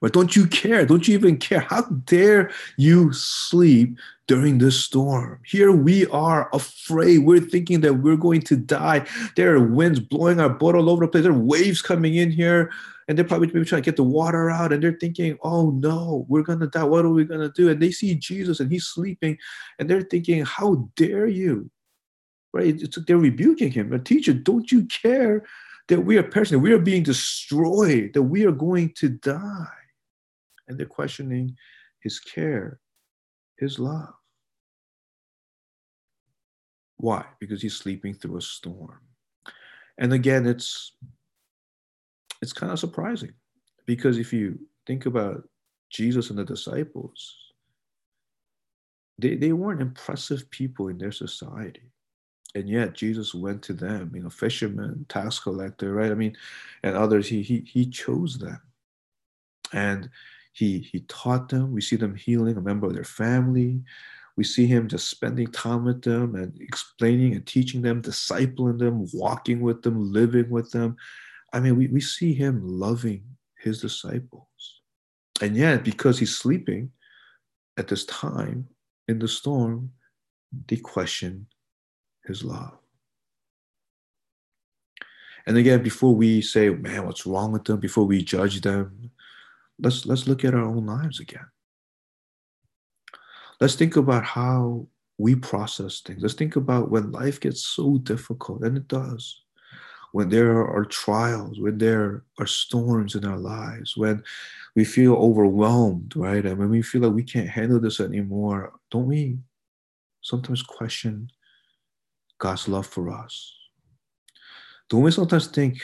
But 0.00 0.14
don't 0.14 0.34
you 0.34 0.46
care? 0.46 0.86
Don't 0.86 1.06
you 1.06 1.12
even 1.12 1.36
care? 1.36 1.60
How 1.60 1.82
dare 1.82 2.50
you 2.78 3.12
sleep 3.12 3.98
during 4.28 4.56
this 4.56 4.82
storm? 4.82 5.40
Here 5.44 5.72
we 5.72 6.06
are 6.06 6.48
afraid. 6.54 7.18
We're 7.18 7.40
thinking 7.40 7.82
that 7.82 7.94
we're 7.94 8.16
going 8.16 8.40
to 8.42 8.56
die. 8.56 9.06
There 9.36 9.54
are 9.54 9.68
winds 9.68 10.00
blowing 10.00 10.40
our 10.40 10.48
boat 10.48 10.74
all 10.74 10.88
over 10.88 11.04
the 11.04 11.08
place. 11.08 11.24
There 11.24 11.32
are 11.32 11.38
waves 11.38 11.82
coming 11.82 12.14
in 12.14 12.30
here, 12.30 12.70
and 13.08 13.18
they're 13.18 13.26
probably 13.26 13.48
maybe 13.48 13.66
trying 13.66 13.82
to 13.82 13.90
get 13.90 13.96
the 13.96 14.02
water 14.02 14.48
out. 14.48 14.72
And 14.72 14.82
they're 14.82 14.96
thinking, 14.98 15.36
oh 15.42 15.70
no, 15.72 16.24
we're 16.28 16.44
going 16.44 16.60
to 16.60 16.66
die. 16.66 16.84
What 16.84 17.04
are 17.04 17.10
we 17.10 17.24
going 17.24 17.40
to 17.40 17.52
do? 17.52 17.68
And 17.68 17.82
they 17.82 17.90
see 17.90 18.14
Jesus 18.14 18.58
and 18.58 18.72
he's 18.72 18.86
sleeping, 18.86 19.36
and 19.78 19.90
they're 19.90 20.00
thinking, 20.00 20.46
how 20.46 20.88
dare 20.96 21.26
you? 21.26 21.70
Right? 22.52 22.80
It's, 22.80 22.98
they're 23.06 23.18
rebuking 23.18 23.70
him. 23.70 23.90
But 23.90 24.04
teacher, 24.04 24.32
don't 24.32 24.70
you 24.72 24.84
care 24.86 25.44
that 25.88 26.00
we 26.00 26.16
are 26.16 26.22
perishing, 26.22 26.60
we 26.60 26.72
are 26.72 26.78
being 26.78 27.02
destroyed, 27.02 28.12
that 28.14 28.22
we 28.22 28.44
are 28.44 28.52
going 28.52 28.92
to 28.96 29.08
die? 29.08 29.66
and 30.70 30.78
they're 30.78 30.86
questioning 30.86 31.56
his 32.00 32.20
care, 32.20 32.80
his 33.58 33.78
love. 33.78 34.14
Why? 36.96 37.26
Because 37.40 37.60
he's 37.60 37.76
sleeping 37.76 38.14
through 38.14 38.38
a 38.38 38.42
storm. 38.42 39.00
And 39.98 40.12
again, 40.12 40.46
it's 40.46 40.92
it's 42.40 42.52
kind 42.54 42.72
of 42.72 42.78
surprising 42.78 43.34
because 43.84 44.16
if 44.16 44.32
you 44.32 44.58
think 44.86 45.04
about 45.04 45.46
Jesus 45.90 46.30
and 46.30 46.38
the 46.38 46.44
disciples, 46.44 47.36
they, 49.18 49.34
they 49.34 49.52
weren't 49.52 49.82
impressive 49.82 50.50
people 50.50 50.88
in 50.88 50.96
their 50.96 51.12
society. 51.12 51.92
And 52.54 52.68
yet 52.68 52.94
Jesus 52.94 53.34
went 53.34 53.62
to 53.62 53.72
them, 53.72 54.10
you 54.14 54.22
know, 54.22 54.30
fishermen, 54.30 55.06
tax 55.08 55.38
collector, 55.38 55.92
right? 55.94 56.10
I 56.10 56.14
mean, 56.14 56.36
and 56.82 56.96
others, 56.96 57.28
he 57.28 57.42
he 57.42 57.60
he 57.60 57.86
chose 57.86 58.38
them. 58.38 58.60
And 59.72 60.10
he, 60.52 60.80
he 60.80 61.00
taught 61.08 61.48
them. 61.48 61.72
We 61.72 61.80
see 61.80 61.96
them 61.96 62.14
healing 62.14 62.56
a 62.56 62.60
member 62.60 62.86
of 62.86 62.94
their 62.94 63.04
family. 63.04 63.80
We 64.36 64.44
see 64.44 64.66
him 64.66 64.88
just 64.88 65.08
spending 65.08 65.48
time 65.48 65.84
with 65.84 66.02
them 66.02 66.34
and 66.34 66.58
explaining 66.60 67.34
and 67.34 67.46
teaching 67.46 67.82
them, 67.82 68.02
discipling 68.02 68.78
them, 68.78 69.06
walking 69.12 69.60
with 69.60 69.82
them, 69.82 70.12
living 70.12 70.50
with 70.50 70.70
them. 70.70 70.96
I 71.52 71.60
mean, 71.60 71.76
we, 71.76 71.88
we 71.88 72.00
see 72.00 72.34
him 72.34 72.60
loving 72.62 73.22
his 73.58 73.80
disciples. 73.80 74.46
And 75.40 75.56
yet, 75.56 75.84
because 75.84 76.18
he's 76.18 76.36
sleeping 76.36 76.90
at 77.76 77.88
this 77.88 78.04
time 78.06 78.68
in 79.08 79.18
the 79.18 79.28
storm, 79.28 79.92
they 80.68 80.76
question 80.76 81.46
his 82.30 82.42
love. 82.44 82.78
And 85.46 85.56
again, 85.56 85.82
before 85.82 86.14
we 86.14 86.42
say, 86.42 86.68
man, 86.70 87.06
what's 87.06 87.26
wrong 87.26 87.52
with 87.52 87.64
them, 87.64 87.80
before 87.80 88.04
we 88.04 88.22
judge 88.22 88.60
them, 88.60 89.10
let's 89.78 90.06
let's 90.06 90.26
look 90.26 90.44
at 90.44 90.54
our 90.54 90.64
own 90.64 90.86
lives 90.86 91.20
again. 91.20 91.46
Let's 93.60 93.74
think 93.74 93.96
about 93.96 94.24
how 94.24 94.86
we 95.18 95.34
process 95.34 96.00
things. 96.00 96.22
Let's 96.22 96.34
think 96.34 96.56
about 96.56 96.90
when 96.90 97.12
life 97.12 97.40
gets 97.40 97.62
so 97.66 97.98
difficult, 97.98 98.62
and 98.62 98.76
it 98.76 98.88
does. 98.88 99.42
When 100.12 100.28
there 100.28 100.66
are 100.66 100.84
trials, 100.84 101.60
when 101.60 101.78
there 101.78 102.24
are 102.38 102.46
storms 102.46 103.14
in 103.14 103.24
our 103.24 103.38
lives, 103.38 103.96
when 103.96 104.24
we 104.74 104.84
feel 104.84 105.14
overwhelmed, 105.14 106.16
right? 106.16 106.44
And 106.44 106.58
when 106.58 106.70
we 106.70 106.82
feel 106.82 107.02
like 107.02 107.12
we 107.12 107.22
can't 107.22 107.48
handle 107.48 107.78
this 107.78 108.00
anymore, 108.00 108.72
don't 108.90 109.06
we 109.06 109.38
sometimes 110.22 110.62
question 110.62 111.30
God's 112.40 112.66
love 112.66 112.86
for 112.86 113.10
us? 113.10 113.54
Don't 114.88 115.02
we 115.02 115.12
sometimes 115.12 115.46
think, 115.46 115.78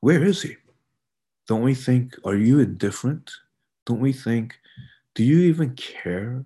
where 0.00 0.22
is 0.22 0.42
He? 0.42 0.56
Don't 1.46 1.62
we 1.62 1.74
think, 1.74 2.14
are 2.26 2.36
you 2.36 2.58
indifferent? 2.58 3.30
Don't 3.86 4.00
we 4.00 4.12
think, 4.12 4.58
do 5.14 5.24
you 5.24 5.38
even 5.48 5.74
care 5.74 6.44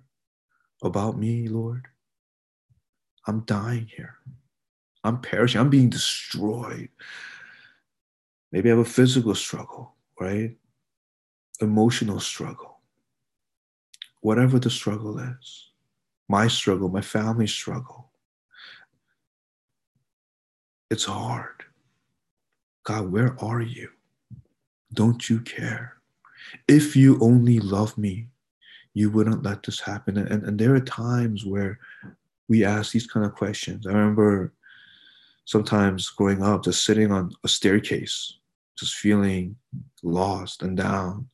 about 0.81 1.17
me, 1.17 1.49
Lord? 1.49 1.87
I'm 3.27 3.41
dying 3.41 3.89
here. 3.93 4.15
I'm 5.03 5.19
perishing. 5.19 5.59
I'm 5.59 5.69
being 5.69 5.89
destroyed. 5.89 6.89
Maybe 8.51 8.69
I 8.69 8.75
have 8.75 8.85
a 8.85 8.89
physical 8.89 9.35
struggle, 9.35 9.95
right? 10.19 10.55
Emotional 11.59 12.19
struggle. 12.19 12.79
Whatever 14.21 14.59
the 14.59 14.69
struggle 14.69 15.19
is, 15.19 15.72
my 16.29 16.47
struggle, 16.47 16.89
my 16.89 17.01
family 17.01 17.47
struggle. 17.47 18.11
It's 20.89 21.05
hard. 21.05 21.63
God, 22.83 23.11
where 23.11 23.35
are 23.43 23.61
you? 23.61 23.89
Don't 24.93 25.29
you 25.29 25.39
care? 25.39 25.97
If 26.67 26.95
you 26.95 27.17
only 27.21 27.59
love 27.59 27.97
me, 27.97 28.27
you 28.93 29.09
wouldn't 29.09 29.43
let 29.43 29.63
this 29.63 29.79
happen. 29.79 30.17
And, 30.17 30.43
and 30.43 30.59
there 30.59 30.75
are 30.75 30.79
times 30.79 31.45
where 31.45 31.79
we 32.47 32.63
ask 32.63 32.91
these 32.91 33.07
kind 33.07 33.25
of 33.25 33.33
questions. 33.33 33.87
I 33.87 33.91
remember 33.91 34.53
sometimes 35.45 36.09
growing 36.09 36.43
up, 36.43 36.63
just 36.63 36.85
sitting 36.85 37.11
on 37.11 37.31
a 37.43 37.47
staircase, 37.47 38.37
just 38.77 38.95
feeling 38.95 39.55
lost 40.03 40.61
and 40.61 40.77
down, 40.77 41.27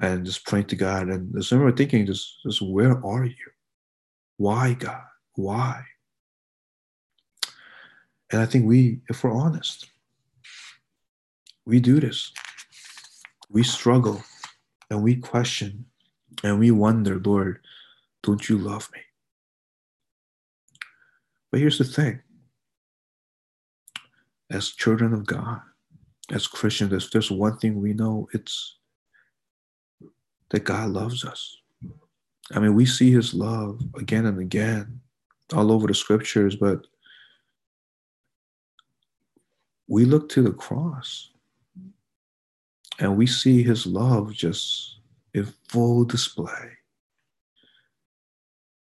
and 0.00 0.24
just 0.24 0.44
praying 0.46 0.66
to 0.66 0.76
God. 0.76 1.08
And 1.08 1.34
I 1.34 1.54
remember 1.54 1.76
thinking, 1.76 2.06
just, 2.06 2.42
just 2.44 2.62
where 2.62 3.04
are 3.04 3.24
you? 3.24 3.34
Why, 4.36 4.74
God? 4.74 5.02
Why? 5.34 5.84
And 8.30 8.40
I 8.40 8.46
think 8.46 8.66
we, 8.66 9.00
if 9.08 9.22
we're 9.22 9.32
honest, 9.32 9.88
we 11.66 11.80
do 11.80 12.00
this. 12.00 12.32
We 13.50 13.62
struggle 13.62 14.22
and 14.90 15.02
we 15.02 15.16
question 15.16 15.86
and 16.42 16.58
we 16.58 16.70
wonder, 16.70 17.20
Lord, 17.24 17.60
don't 18.22 18.48
you 18.48 18.58
love 18.58 18.90
me? 18.92 19.00
But 21.50 21.60
here's 21.60 21.78
the 21.78 21.84
thing 21.84 22.20
as 24.50 24.70
children 24.70 25.14
of 25.14 25.26
God, 25.26 25.60
as 26.30 26.46
Christians, 26.46 26.92
if 26.92 27.10
there's 27.10 27.30
one 27.30 27.58
thing 27.58 27.80
we 27.80 27.92
know, 27.92 28.28
it's 28.32 28.78
that 30.50 30.64
God 30.64 30.90
loves 30.90 31.24
us. 31.24 31.56
I 32.52 32.60
mean, 32.60 32.74
we 32.74 32.86
see 32.86 33.10
his 33.10 33.32
love 33.32 33.80
again 33.96 34.26
and 34.26 34.38
again 34.38 35.00
all 35.52 35.72
over 35.72 35.86
the 35.86 35.94
scriptures, 35.94 36.56
but 36.56 36.86
we 39.88 40.04
look 40.04 40.28
to 40.30 40.42
the 40.42 40.52
cross 40.52 41.30
and 42.98 43.16
we 43.16 43.26
see 43.26 43.62
his 43.62 43.86
love 43.86 44.32
just 44.32 44.98
in 45.32 45.46
full 45.68 46.04
display. 46.04 46.72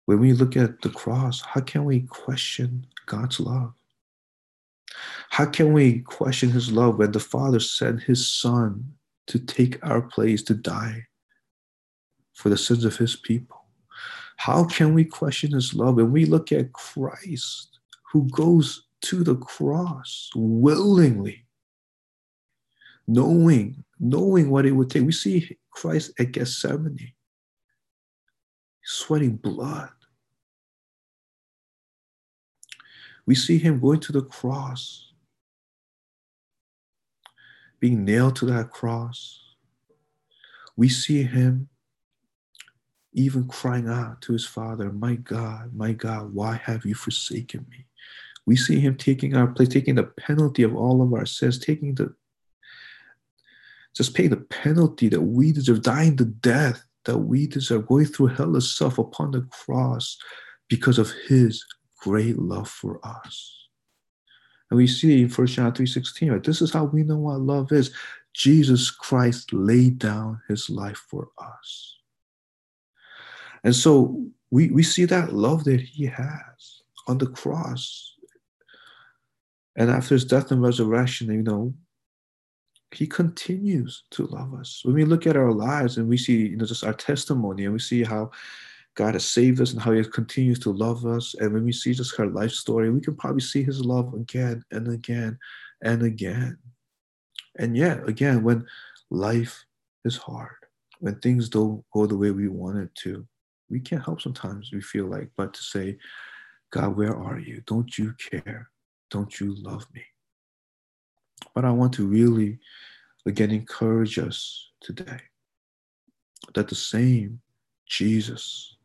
When 0.06 0.20
we 0.20 0.34
look 0.34 0.56
at 0.56 0.82
the 0.82 0.89
cross, 0.89 1.41
how 1.41 1.62
can 1.62 1.84
we 1.84 2.02
question 2.02 2.88
God's 3.08 3.39
love? 3.39 3.74
How 5.30 5.46
can 5.46 5.74
we 5.74 6.00
question 6.00 6.50
his 6.50 6.72
love 6.72 6.98
when 6.98 7.12
the 7.12 7.20
Father 7.20 7.60
sent 7.60 8.02
his 8.02 8.30
Son 8.30 8.93
to 9.28 9.39
take 9.39 9.86
our 9.86 10.02
place 10.02 10.41
to 10.43 10.54
die 10.54 11.06
for 12.38 12.50
the 12.50 12.58
sins 12.58 12.86
of 12.86 12.95
his 12.95 13.15
people? 13.15 13.65
How 14.38 14.63
can 14.63 14.93
we 14.93 15.04
question 15.04 15.52
his 15.52 15.73
love 15.73 15.95
when 15.95 16.12
we 16.12 16.26
look 16.26 16.52
at 16.52 16.71
Christ 16.71 17.80
who 18.12 18.30
goes 18.30 18.88
to 19.02 19.23
the 19.23 19.36
cross 19.36 20.30
willingly, 20.36 21.45
knowing 23.08 23.84
knowing 24.00 24.50
what 24.50 24.65
it 24.65 24.71
would 24.71 24.89
take. 24.89 25.04
We 25.04 25.12
see 25.12 25.58
Christ 25.71 26.12
at 26.19 26.32
Gethsemane, 26.32 27.13
sweating 28.84 29.38
blood. 29.38 29.89
We 33.26 33.36
see 33.36 33.58
him 33.58 33.80
going 33.80 34.00
to 34.02 34.12
the 34.12 34.21
cross, 34.21 35.13
being 37.80 38.06
nailed 38.06 38.36
to 38.38 38.45
that 38.45 38.69
cross. 38.69 39.41
We 40.76 40.89
see 40.89 41.23
him 41.23 41.69
even 43.17 43.47
crying 43.47 43.89
out 43.89 44.21
to 44.21 44.34
his 44.34 44.45
father, 44.45 44.91
My 44.91 45.15
God, 45.15 45.75
my 45.75 45.91
God, 45.91 46.34
why 46.34 46.56
have 46.63 46.86
you 46.86 46.93
forsaken 46.93 47.65
me? 47.69 47.88
We 48.45 48.56
see 48.56 48.80
him 48.80 48.95
taking 48.95 49.36
our 49.36 49.47
place, 49.47 49.69
taking 49.69 49.95
the 49.95 50.03
penalty 50.03 50.62
of 50.62 50.75
all 50.75 51.01
of 51.01 51.12
our 51.13 51.25
sins, 51.25 51.58
taking 51.60 51.95
the 51.95 52.13
just 53.95 54.13
paying 54.13 54.30
the 54.30 54.38
penalty 54.38 55.10
that 55.10 55.21
we 55.21 55.51
deserve, 55.51 55.82
dying 55.82 56.15
the 56.15 56.25
death 56.25 56.84
that 57.06 57.17
we 57.17 57.47
deserve, 57.47 57.88
going 57.88 58.06
through 58.06 58.27
hell 58.27 58.56
itself 58.56 58.99
upon 58.99 59.32
the 59.32 59.41
cross 59.49 60.19
because 60.69 60.99
of 60.99 61.12
his 61.27 61.65
great 61.97 62.38
love 62.38 62.69
for 62.69 62.99
us. 63.03 63.67
And 64.69 64.77
we 64.77 64.86
see 64.86 65.23
in 65.23 65.30
1 65.30 65.47
John 65.47 65.73
3:16, 65.73 66.32
right? 66.32 66.43
This 66.43 66.62
is 66.62 66.71
how 66.71 66.84
we 66.84 67.01
know 67.01 67.17
what 67.17 67.41
love 67.41 67.71
is. 67.71 67.91
Jesus 68.34 68.91
Christ 68.91 69.51
laid 69.51 69.97
down 69.97 70.39
his 70.47 70.69
life 70.69 71.03
for 71.10 71.30
us. 71.39 71.96
And 73.63 73.76
so 73.76 74.26
we, 74.52 74.70
we 74.70 74.84
see 74.84 75.06
that 75.06 75.34
love 75.34 75.63
that 75.65 75.82
he 75.82 76.06
has 76.06 76.82
on 77.08 77.17
the 77.17 77.28
cross. 77.28 78.13
And 79.76 79.89
after 79.89 80.15
his 80.15 80.26
death 80.26 80.52
and 80.52 80.62
resurrection, 80.62 81.32
you 81.32 81.43
know, 81.43 81.74
he 82.91 83.06
continues 83.06 84.04
to 84.12 84.28
love 84.28 84.54
us. 84.54 84.82
When 84.84 84.96
we 84.96 85.06
look 85.06 85.28
at 85.28 85.36
our 85.36 85.52
lives 85.52 85.98
and 85.98 86.08
we 86.08 86.17
see, 86.17 86.48
you 86.48 86.58
know, 86.58 86.65
just 86.65 86.84
our 86.84 86.93
testimony 86.93 87.65
and 87.65 87.74
we 87.74 87.80
see 87.80 88.04
how 88.04 88.32
God 88.96 89.13
has 89.13 89.26
saved 89.26 89.62
us 89.62 89.74
and 89.74 89.82
how 89.82 89.91
he 89.91 90.04
continues 90.04 90.58
to 90.60 90.72
love 90.72 91.06
us. 91.06 91.36
And 91.36 91.54
when 91.54 91.65
we 91.65 91.72
see 91.72 91.93
just 91.93 92.15
her 92.15 92.28
life 92.28 92.52
story, 92.52 92.89
we 92.89 93.02
can 93.02 93.15
probably 93.15 93.41
see 93.41 93.62
his 93.62 93.84
love 93.84 94.13
again 94.13 94.63
and 94.72 94.88
again 94.88 95.38
and 95.84 96.02
again. 96.02 96.58
And 97.60 97.78
yet, 97.78 98.08
again, 98.08 98.43
when 98.43 98.65
life 99.12 99.65
is 100.06 100.17
hard, 100.17 100.56
when 101.00 101.20
things 101.20 101.50
don't 101.50 101.84
go 101.93 102.08
the 102.08 102.17
way 102.17 102.32
we 102.32 102.48
want 102.48 102.78
it 102.78 102.96
to, 103.04 103.28
we 103.69 103.80
can't 103.80 104.03
help 104.03 104.21
sometimes 104.21 104.71
we 104.71 104.82
feel 104.82 105.06
like 105.06 105.30
but 105.36 105.53
to 105.53 105.62
say 105.62 105.97
god 106.71 106.95
where 106.95 107.15
are 107.15 107.39
you? 107.39 107.62
Don't 107.65 107.97
you 107.97 108.13
care? 108.32 108.69
Don't 109.10 109.39
you 109.39 109.56
love 109.56 109.86
me? 109.93 110.03
But 111.53 111.65
i 111.65 111.71
want 111.71 111.93
to 111.93 112.08
really 112.08 112.60
again 113.25 113.51
encourage 113.51 114.17
us 114.19 114.71
today 114.82 115.21
that 116.56 116.67
the 116.67 116.75
same 116.75 117.39
jesus 117.88 118.77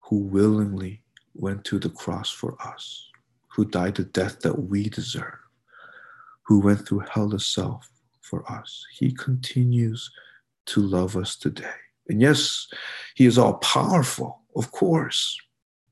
who 0.00 0.18
willingly 0.18 1.02
went 1.34 1.64
to 1.64 1.78
the 1.78 1.88
cross 1.88 2.30
for 2.30 2.56
us 2.62 3.10
who 3.48 3.64
died 3.64 3.94
the 3.94 4.04
death 4.04 4.40
that 4.40 4.56
we 4.56 4.88
deserve 4.88 5.38
who 6.46 6.60
went 6.60 6.86
through 6.86 7.02
hell 7.10 7.34
itself 7.34 7.90
for 8.20 8.50
us 8.50 8.84
he 8.92 9.10
continues 9.12 10.10
to 10.66 10.80
love 10.80 11.16
us 11.16 11.36
today 11.36 11.83
and 12.08 12.20
yes, 12.20 12.66
he 13.14 13.26
is 13.26 13.38
all 13.38 13.54
powerful, 13.54 14.40
of 14.56 14.70
course, 14.72 15.38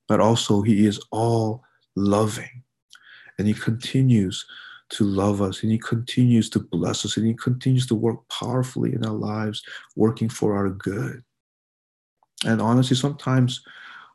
but 0.09 0.21
also 0.21 0.63
he 0.63 0.87
is 0.87 1.01
all 1.11 1.63
loving. 1.97 2.63
And 3.39 3.49
he 3.49 3.55
continues 3.55 4.45
to 4.91 5.05
love 5.05 5.41
us 5.41 5.63
and 5.63 5.73
he 5.73 5.79
continues 5.79 6.51
to 6.51 6.61
bless 6.61 7.05
us 7.07 7.17
and 7.17 7.27
he 7.27 7.35
continues 7.35 7.87
to 7.87 7.95
work 7.95 8.29
powerfully 8.29 8.93
in 8.93 9.05
our 9.07 9.15
lives, 9.15 9.63
working 9.97 10.29
for 10.29 10.55
our 10.55 10.69
good. 10.69 11.23
And 12.45 12.61
honestly, 12.61 12.97
sometimes 12.97 13.63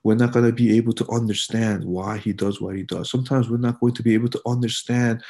we're 0.03 0.15
not 0.15 0.33
going 0.33 0.45
to 0.45 0.53
be 0.53 0.77
able 0.77 0.93
to 0.93 1.09
understand 1.09 1.83
why 1.83 2.17
he 2.17 2.31
does 2.31 2.61
what 2.61 2.75
he 2.75 2.83
does. 2.83 3.09
Sometimes 3.09 3.49
we're 3.49 3.57
not 3.57 3.79
going 3.79 3.93
to 3.93 4.03
be 4.03 4.13
able 4.13 4.29
to 4.29 4.41
understand 4.45 5.23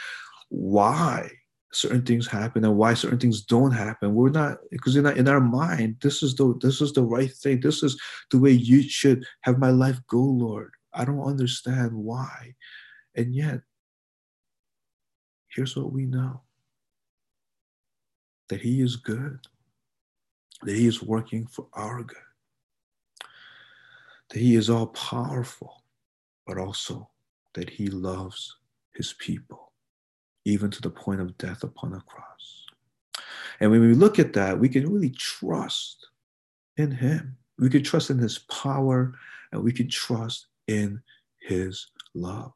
why 0.50 1.32
certain 1.72 2.02
things 2.02 2.28
happen 2.28 2.64
and 2.64 2.78
why 2.78 2.94
certain 2.94 3.20
things 3.20 3.42
don't 3.42 3.72
happen. 3.72 4.14
We're 4.14 4.30
not 4.30 4.58
because 4.72 4.96
in 4.96 5.06
our, 5.06 5.14
in 5.14 5.28
our 5.28 5.42
mind, 5.42 5.98
this 6.02 6.24
is 6.24 6.36
the 6.36 6.58
this 6.62 6.82
is 6.82 6.94
the 6.94 7.04
right 7.04 7.32
thing. 7.32 7.60
This 7.60 7.84
is 7.84 8.00
the 8.32 8.40
way 8.40 8.52
you 8.52 8.82
should 8.82 9.26
have 9.42 9.60
my 9.60 9.70
life 9.70 10.00
go, 10.08 10.22
Lord. 10.22 10.72
I 10.94 11.06
don't 11.06 11.22
understand 11.22 11.94
why. 11.94 12.56
And 13.16 13.36
yet, 13.36 13.62
here's 15.50 15.76
what 15.76 15.92
we 15.92 16.06
know 16.06 16.42
that 18.50 18.62
He 18.62 18.82
is 18.82 18.96
good, 18.96 19.40
that 20.64 20.76
He 20.76 20.88
is 20.88 21.04
working 21.04 21.48
for 21.48 21.68
our 21.74 22.04
good, 22.04 22.18
that 24.30 24.40
He 24.40 24.56
is 24.56 24.70
all 24.70 24.88
powerful, 24.88 25.84
but 26.46 26.58
also 26.58 27.10
that 27.56 27.70
He 27.70 27.88
loves 27.88 28.56
His 28.96 29.14
people 29.14 29.67
even 30.48 30.72
to 30.72 30.82
the 30.82 30.90
point 30.90 31.20
of 31.20 31.38
death 31.38 31.64
upon 31.64 31.94
a 31.94 32.00
cross. 32.02 32.66
And 33.60 33.70
when 33.70 33.82
we 33.82 33.94
look 33.94 34.18
at 34.18 34.34
that, 34.34 34.58
we 34.58 34.70
can 34.70 34.90
really 34.90 35.10
trust 35.10 36.08
in 36.78 36.90
Him. 36.90 37.36
We 37.60 37.70
can 37.70 37.84
trust 37.84 38.10
in 38.10 38.18
His 38.18 38.40
power 38.40 39.14
and 39.52 39.62
we 39.62 39.74
can 39.74 39.90
trust 39.90 40.48
in 40.68 41.02
His 41.42 41.88
love. 42.14 42.54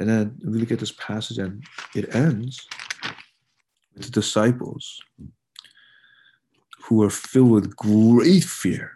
And 0.00 0.08
then 0.08 0.38
we 0.44 0.58
look 0.58 0.72
at 0.72 0.80
this 0.80 0.92
passage 0.92 1.38
and 1.38 1.62
it 1.94 2.14
ends 2.14 2.66
with 3.94 4.06
the 4.06 4.10
disciples 4.10 5.00
who 6.80 7.02
are 7.02 7.10
filled 7.10 7.50
with 7.50 7.76
great 7.76 8.44
fear. 8.44 8.92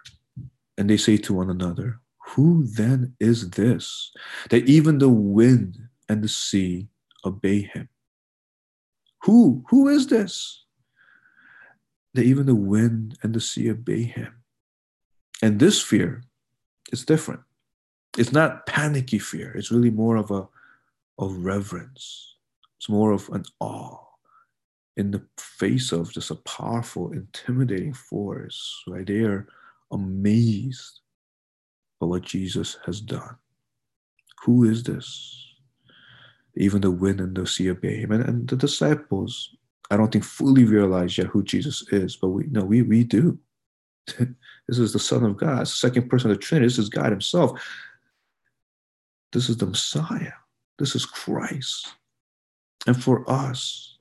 And 0.77 0.91
they 0.91 0.97
say 0.97 1.17
to 1.19 1.35
one 1.35 1.51
another, 1.51 2.01
Who 2.31 2.67
then 2.67 3.15
is 3.21 3.51
this 3.51 4.13
that 4.49 4.69
even 4.69 4.99
the 4.99 5.09
wind 5.09 5.79
and 6.11 6.25
the 6.25 6.29
sea 6.29 6.89
obey 7.25 7.63
him. 7.63 7.89
Who? 9.23 9.65
Who 9.69 9.87
is 9.87 10.09
this? 10.09 10.65
That 12.15 12.25
even 12.25 12.47
the 12.47 12.55
wind 12.57 13.17
and 13.23 13.33
the 13.33 13.41
sea 13.41 13.71
obey 13.71 14.03
him. 14.03 14.43
And 15.41 15.61
this 15.61 15.81
fear 15.81 16.25
is 16.91 17.05
different. 17.05 17.43
It's 18.19 18.33
not 18.33 18.67
panicky 18.67 19.21
fear. 19.21 19.53
It's 19.53 19.71
really 19.71 19.91
more 19.91 20.17
of 20.17 20.33
a 20.33 20.49
of 21.17 21.45
reverence. 21.45 22.35
It's 22.79 22.89
more 22.89 23.13
of 23.13 23.29
an 23.29 23.45
awe 23.61 23.99
in 24.97 25.13
the 25.13 25.23
face 25.39 25.93
of 25.93 26.13
just 26.13 26.33
a 26.33 26.35
powerful, 26.35 27.13
intimidating 27.13 27.95
force, 27.95 28.83
right? 28.89 29.07
They 29.07 29.21
are 29.21 29.47
amazed 29.93 31.01
by 32.01 32.07
what 32.09 32.23
Jesus 32.23 32.79
has 32.85 33.01
done. 33.01 33.37
Who 34.45 34.65
is 34.65 34.83
this? 34.83 35.50
Even 36.57 36.81
the 36.81 36.91
wind 36.91 37.21
and 37.21 37.37
the 37.37 37.47
sea 37.47 37.71
obey 37.71 37.97
him. 37.97 38.13
And, 38.13 38.25
and 38.25 38.49
the 38.49 38.57
disciples, 38.57 39.55
I 39.91 39.97
don't 39.97 40.13
think 40.13 40.25
fully 40.25 40.65
realize 40.65 41.17
yet 41.17 41.29
who 41.29 41.43
Jesus 41.43 41.87
is, 41.93 42.17
but 42.17 42.29
we 42.29 42.45
know 42.45 42.65
we 42.65 42.83
we 42.83 43.05
do. 43.05 43.39
this 44.19 44.79
is 44.79 44.93
the 44.93 44.99
Son 44.99 45.25
of 45.25 45.37
God, 45.37 45.69
second 45.69 46.09
person 46.09 46.31
of 46.31 46.37
the 46.37 46.43
Trinity. 46.43 46.67
This 46.67 46.79
is 46.79 46.89
God 46.89 47.11
Himself. 47.11 47.61
This 49.33 49.49
is 49.49 49.57
the 49.57 49.67
Messiah. 49.67 50.33
This 50.79 50.95
is 50.95 51.07
Christ. 51.07 51.89
And 52.87 53.01
for 53.01 53.31
us, 53.31 53.99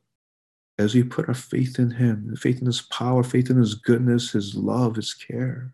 as 0.78 0.96
we 0.96 1.04
put 1.04 1.28
our 1.28 1.34
faith 1.34 1.78
in 1.78 1.92
Him, 1.92 2.36
faith 2.38 2.60
in 2.60 2.66
His 2.66 2.82
power, 2.82 3.22
faith 3.22 3.50
in 3.50 3.58
His 3.58 3.76
goodness, 3.76 4.32
His 4.32 4.56
love, 4.56 4.96
His 4.96 5.14
care, 5.14 5.74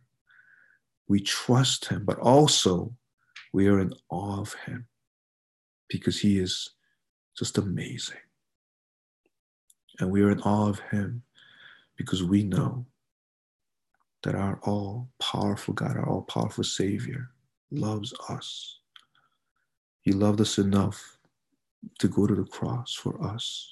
we 1.07 1.19
trust 1.19 1.85
Him, 1.85 2.03
but 2.03 2.17
also 2.19 2.93
we 3.53 3.67
are 3.67 3.79
in 3.79 3.93
awe 4.09 4.41
of 4.41 4.53
Him 4.65 4.88
because 5.89 6.19
he 6.19 6.39
is 6.39 6.71
just 7.37 7.57
amazing. 7.57 8.17
And 9.99 10.11
we 10.11 10.21
are 10.23 10.31
in 10.31 10.41
awe 10.41 10.69
of 10.69 10.79
him 10.79 11.23
because 11.97 12.23
we 12.23 12.43
know 12.43 12.85
that 14.23 14.35
our 14.35 14.59
all 14.63 15.07
powerful 15.19 15.73
God, 15.73 15.97
our 15.97 16.09
all 16.09 16.23
powerful 16.23 16.63
Savior, 16.63 17.29
loves 17.71 18.13
us. 18.29 18.79
He 20.01 20.11
loved 20.11 20.41
us 20.41 20.57
enough 20.57 21.17
to 21.99 22.07
go 22.07 22.27
to 22.27 22.35
the 22.35 22.45
cross 22.45 22.93
for 22.93 23.23
us, 23.23 23.71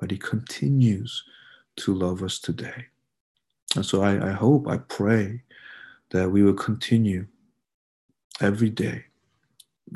but 0.00 0.10
He 0.10 0.18
continues 0.18 1.22
to 1.76 1.94
love 1.94 2.22
us 2.22 2.38
today. 2.38 2.86
And 3.76 3.86
so 3.86 4.02
I, 4.02 4.30
I 4.30 4.32
hope, 4.32 4.68
I 4.68 4.78
pray 4.78 5.42
that 6.10 6.30
we 6.30 6.42
will 6.42 6.54
continue 6.54 7.26
every 8.40 8.70
day 8.70 9.04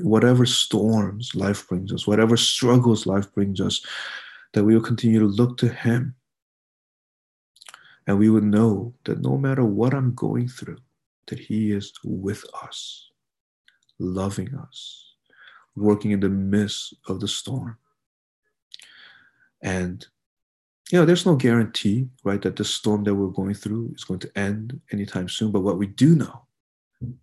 whatever 0.00 0.46
storms 0.46 1.34
life 1.34 1.68
brings 1.68 1.92
us, 1.92 2.06
whatever 2.06 2.36
struggles 2.36 3.06
life 3.06 3.32
brings 3.32 3.60
us, 3.60 3.84
that 4.52 4.64
we 4.64 4.74
will 4.74 4.82
continue 4.82 5.20
to 5.20 5.26
look 5.26 5.56
to 5.58 5.68
Him. 5.68 6.14
And 8.06 8.18
we 8.18 8.28
would 8.28 8.44
know 8.44 8.94
that 9.04 9.22
no 9.22 9.38
matter 9.38 9.64
what 9.64 9.94
I'm 9.94 10.14
going 10.14 10.48
through, 10.48 10.78
that 11.26 11.38
He 11.38 11.72
is 11.72 11.92
with 12.04 12.44
us, 12.62 13.10
loving 13.98 14.54
us, 14.54 15.14
working 15.74 16.10
in 16.10 16.20
the 16.20 16.28
midst 16.28 16.94
of 17.08 17.20
the 17.20 17.28
storm. 17.28 17.78
And 19.62 20.06
you 20.92 20.98
know, 20.98 21.06
there's 21.06 21.24
no 21.24 21.34
guarantee, 21.34 22.08
right, 22.24 22.42
that 22.42 22.56
the 22.56 22.64
storm 22.64 23.04
that 23.04 23.14
we're 23.14 23.28
going 23.28 23.54
through 23.54 23.92
is 23.94 24.04
going 24.04 24.20
to 24.20 24.38
end 24.38 24.78
anytime 24.92 25.28
soon. 25.28 25.50
But 25.50 25.62
what 25.62 25.78
we 25.78 25.86
do 25.86 26.14
know 26.14 26.44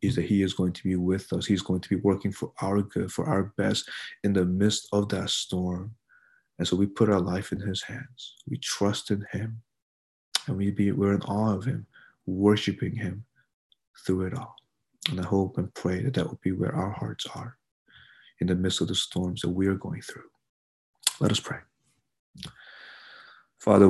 is 0.01 0.15
that 0.15 0.25
He 0.25 0.41
is 0.43 0.53
going 0.53 0.73
to 0.73 0.83
be 0.83 0.95
with 0.95 1.31
us. 1.33 1.45
He's 1.45 1.61
going 1.61 1.81
to 1.81 1.89
be 1.89 1.95
working 1.97 2.31
for 2.31 2.51
our 2.61 2.81
good, 2.81 3.11
for 3.11 3.27
our 3.27 3.53
best 3.57 3.89
in 4.23 4.33
the 4.33 4.45
midst 4.45 4.87
of 4.91 5.09
that 5.09 5.29
storm. 5.29 5.95
And 6.59 6.67
so 6.67 6.75
we 6.75 6.85
put 6.85 7.09
our 7.09 7.19
life 7.19 7.51
in 7.51 7.59
His 7.59 7.81
hands. 7.81 8.35
We 8.47 8.57
trust 8.57 9.11
in 9.11 9.25
Him. 9.31 9.61
And 10.47 10.57
we 10.57 10.71
be, 10.71 10.91
we're 10.91 11.13
in 11.13 11.21
awe 11.21 11.55
of 11.55 11.65
Him, 11.65 11.85
worshiping 12.25 12.95
Him 12.95 13.25
through 14.05 14.27
it 14.27 14.37
all. 14.37 14.55
And 15.09 15.19
I 15.19 15.23
hope 15.23 15.57
and 15.57 15.73
pray 15.73 16.03
that 16.03 16.13
that 16.15 16.27
will 16.27 16.39
be 16.43 16.51
where 16.51 16.75
our 16.75 16.91
hearts 16.91 17.25
are 17.35 17.57
in 18.39 18.47
the 18.47 18.55
midst 18.55 18.81
of 18.81 18.87
the 18.87 18.95
storms 18.95 19.41
that 19.41 19.49
we 19.49 19.67
are 19.67 19.75
going 19.75 20.01
through. 20.01 20.29
Let 21.19 21.31
us 21.31 21.39
pray. 21.39 21.59
Father, 23.59 23.79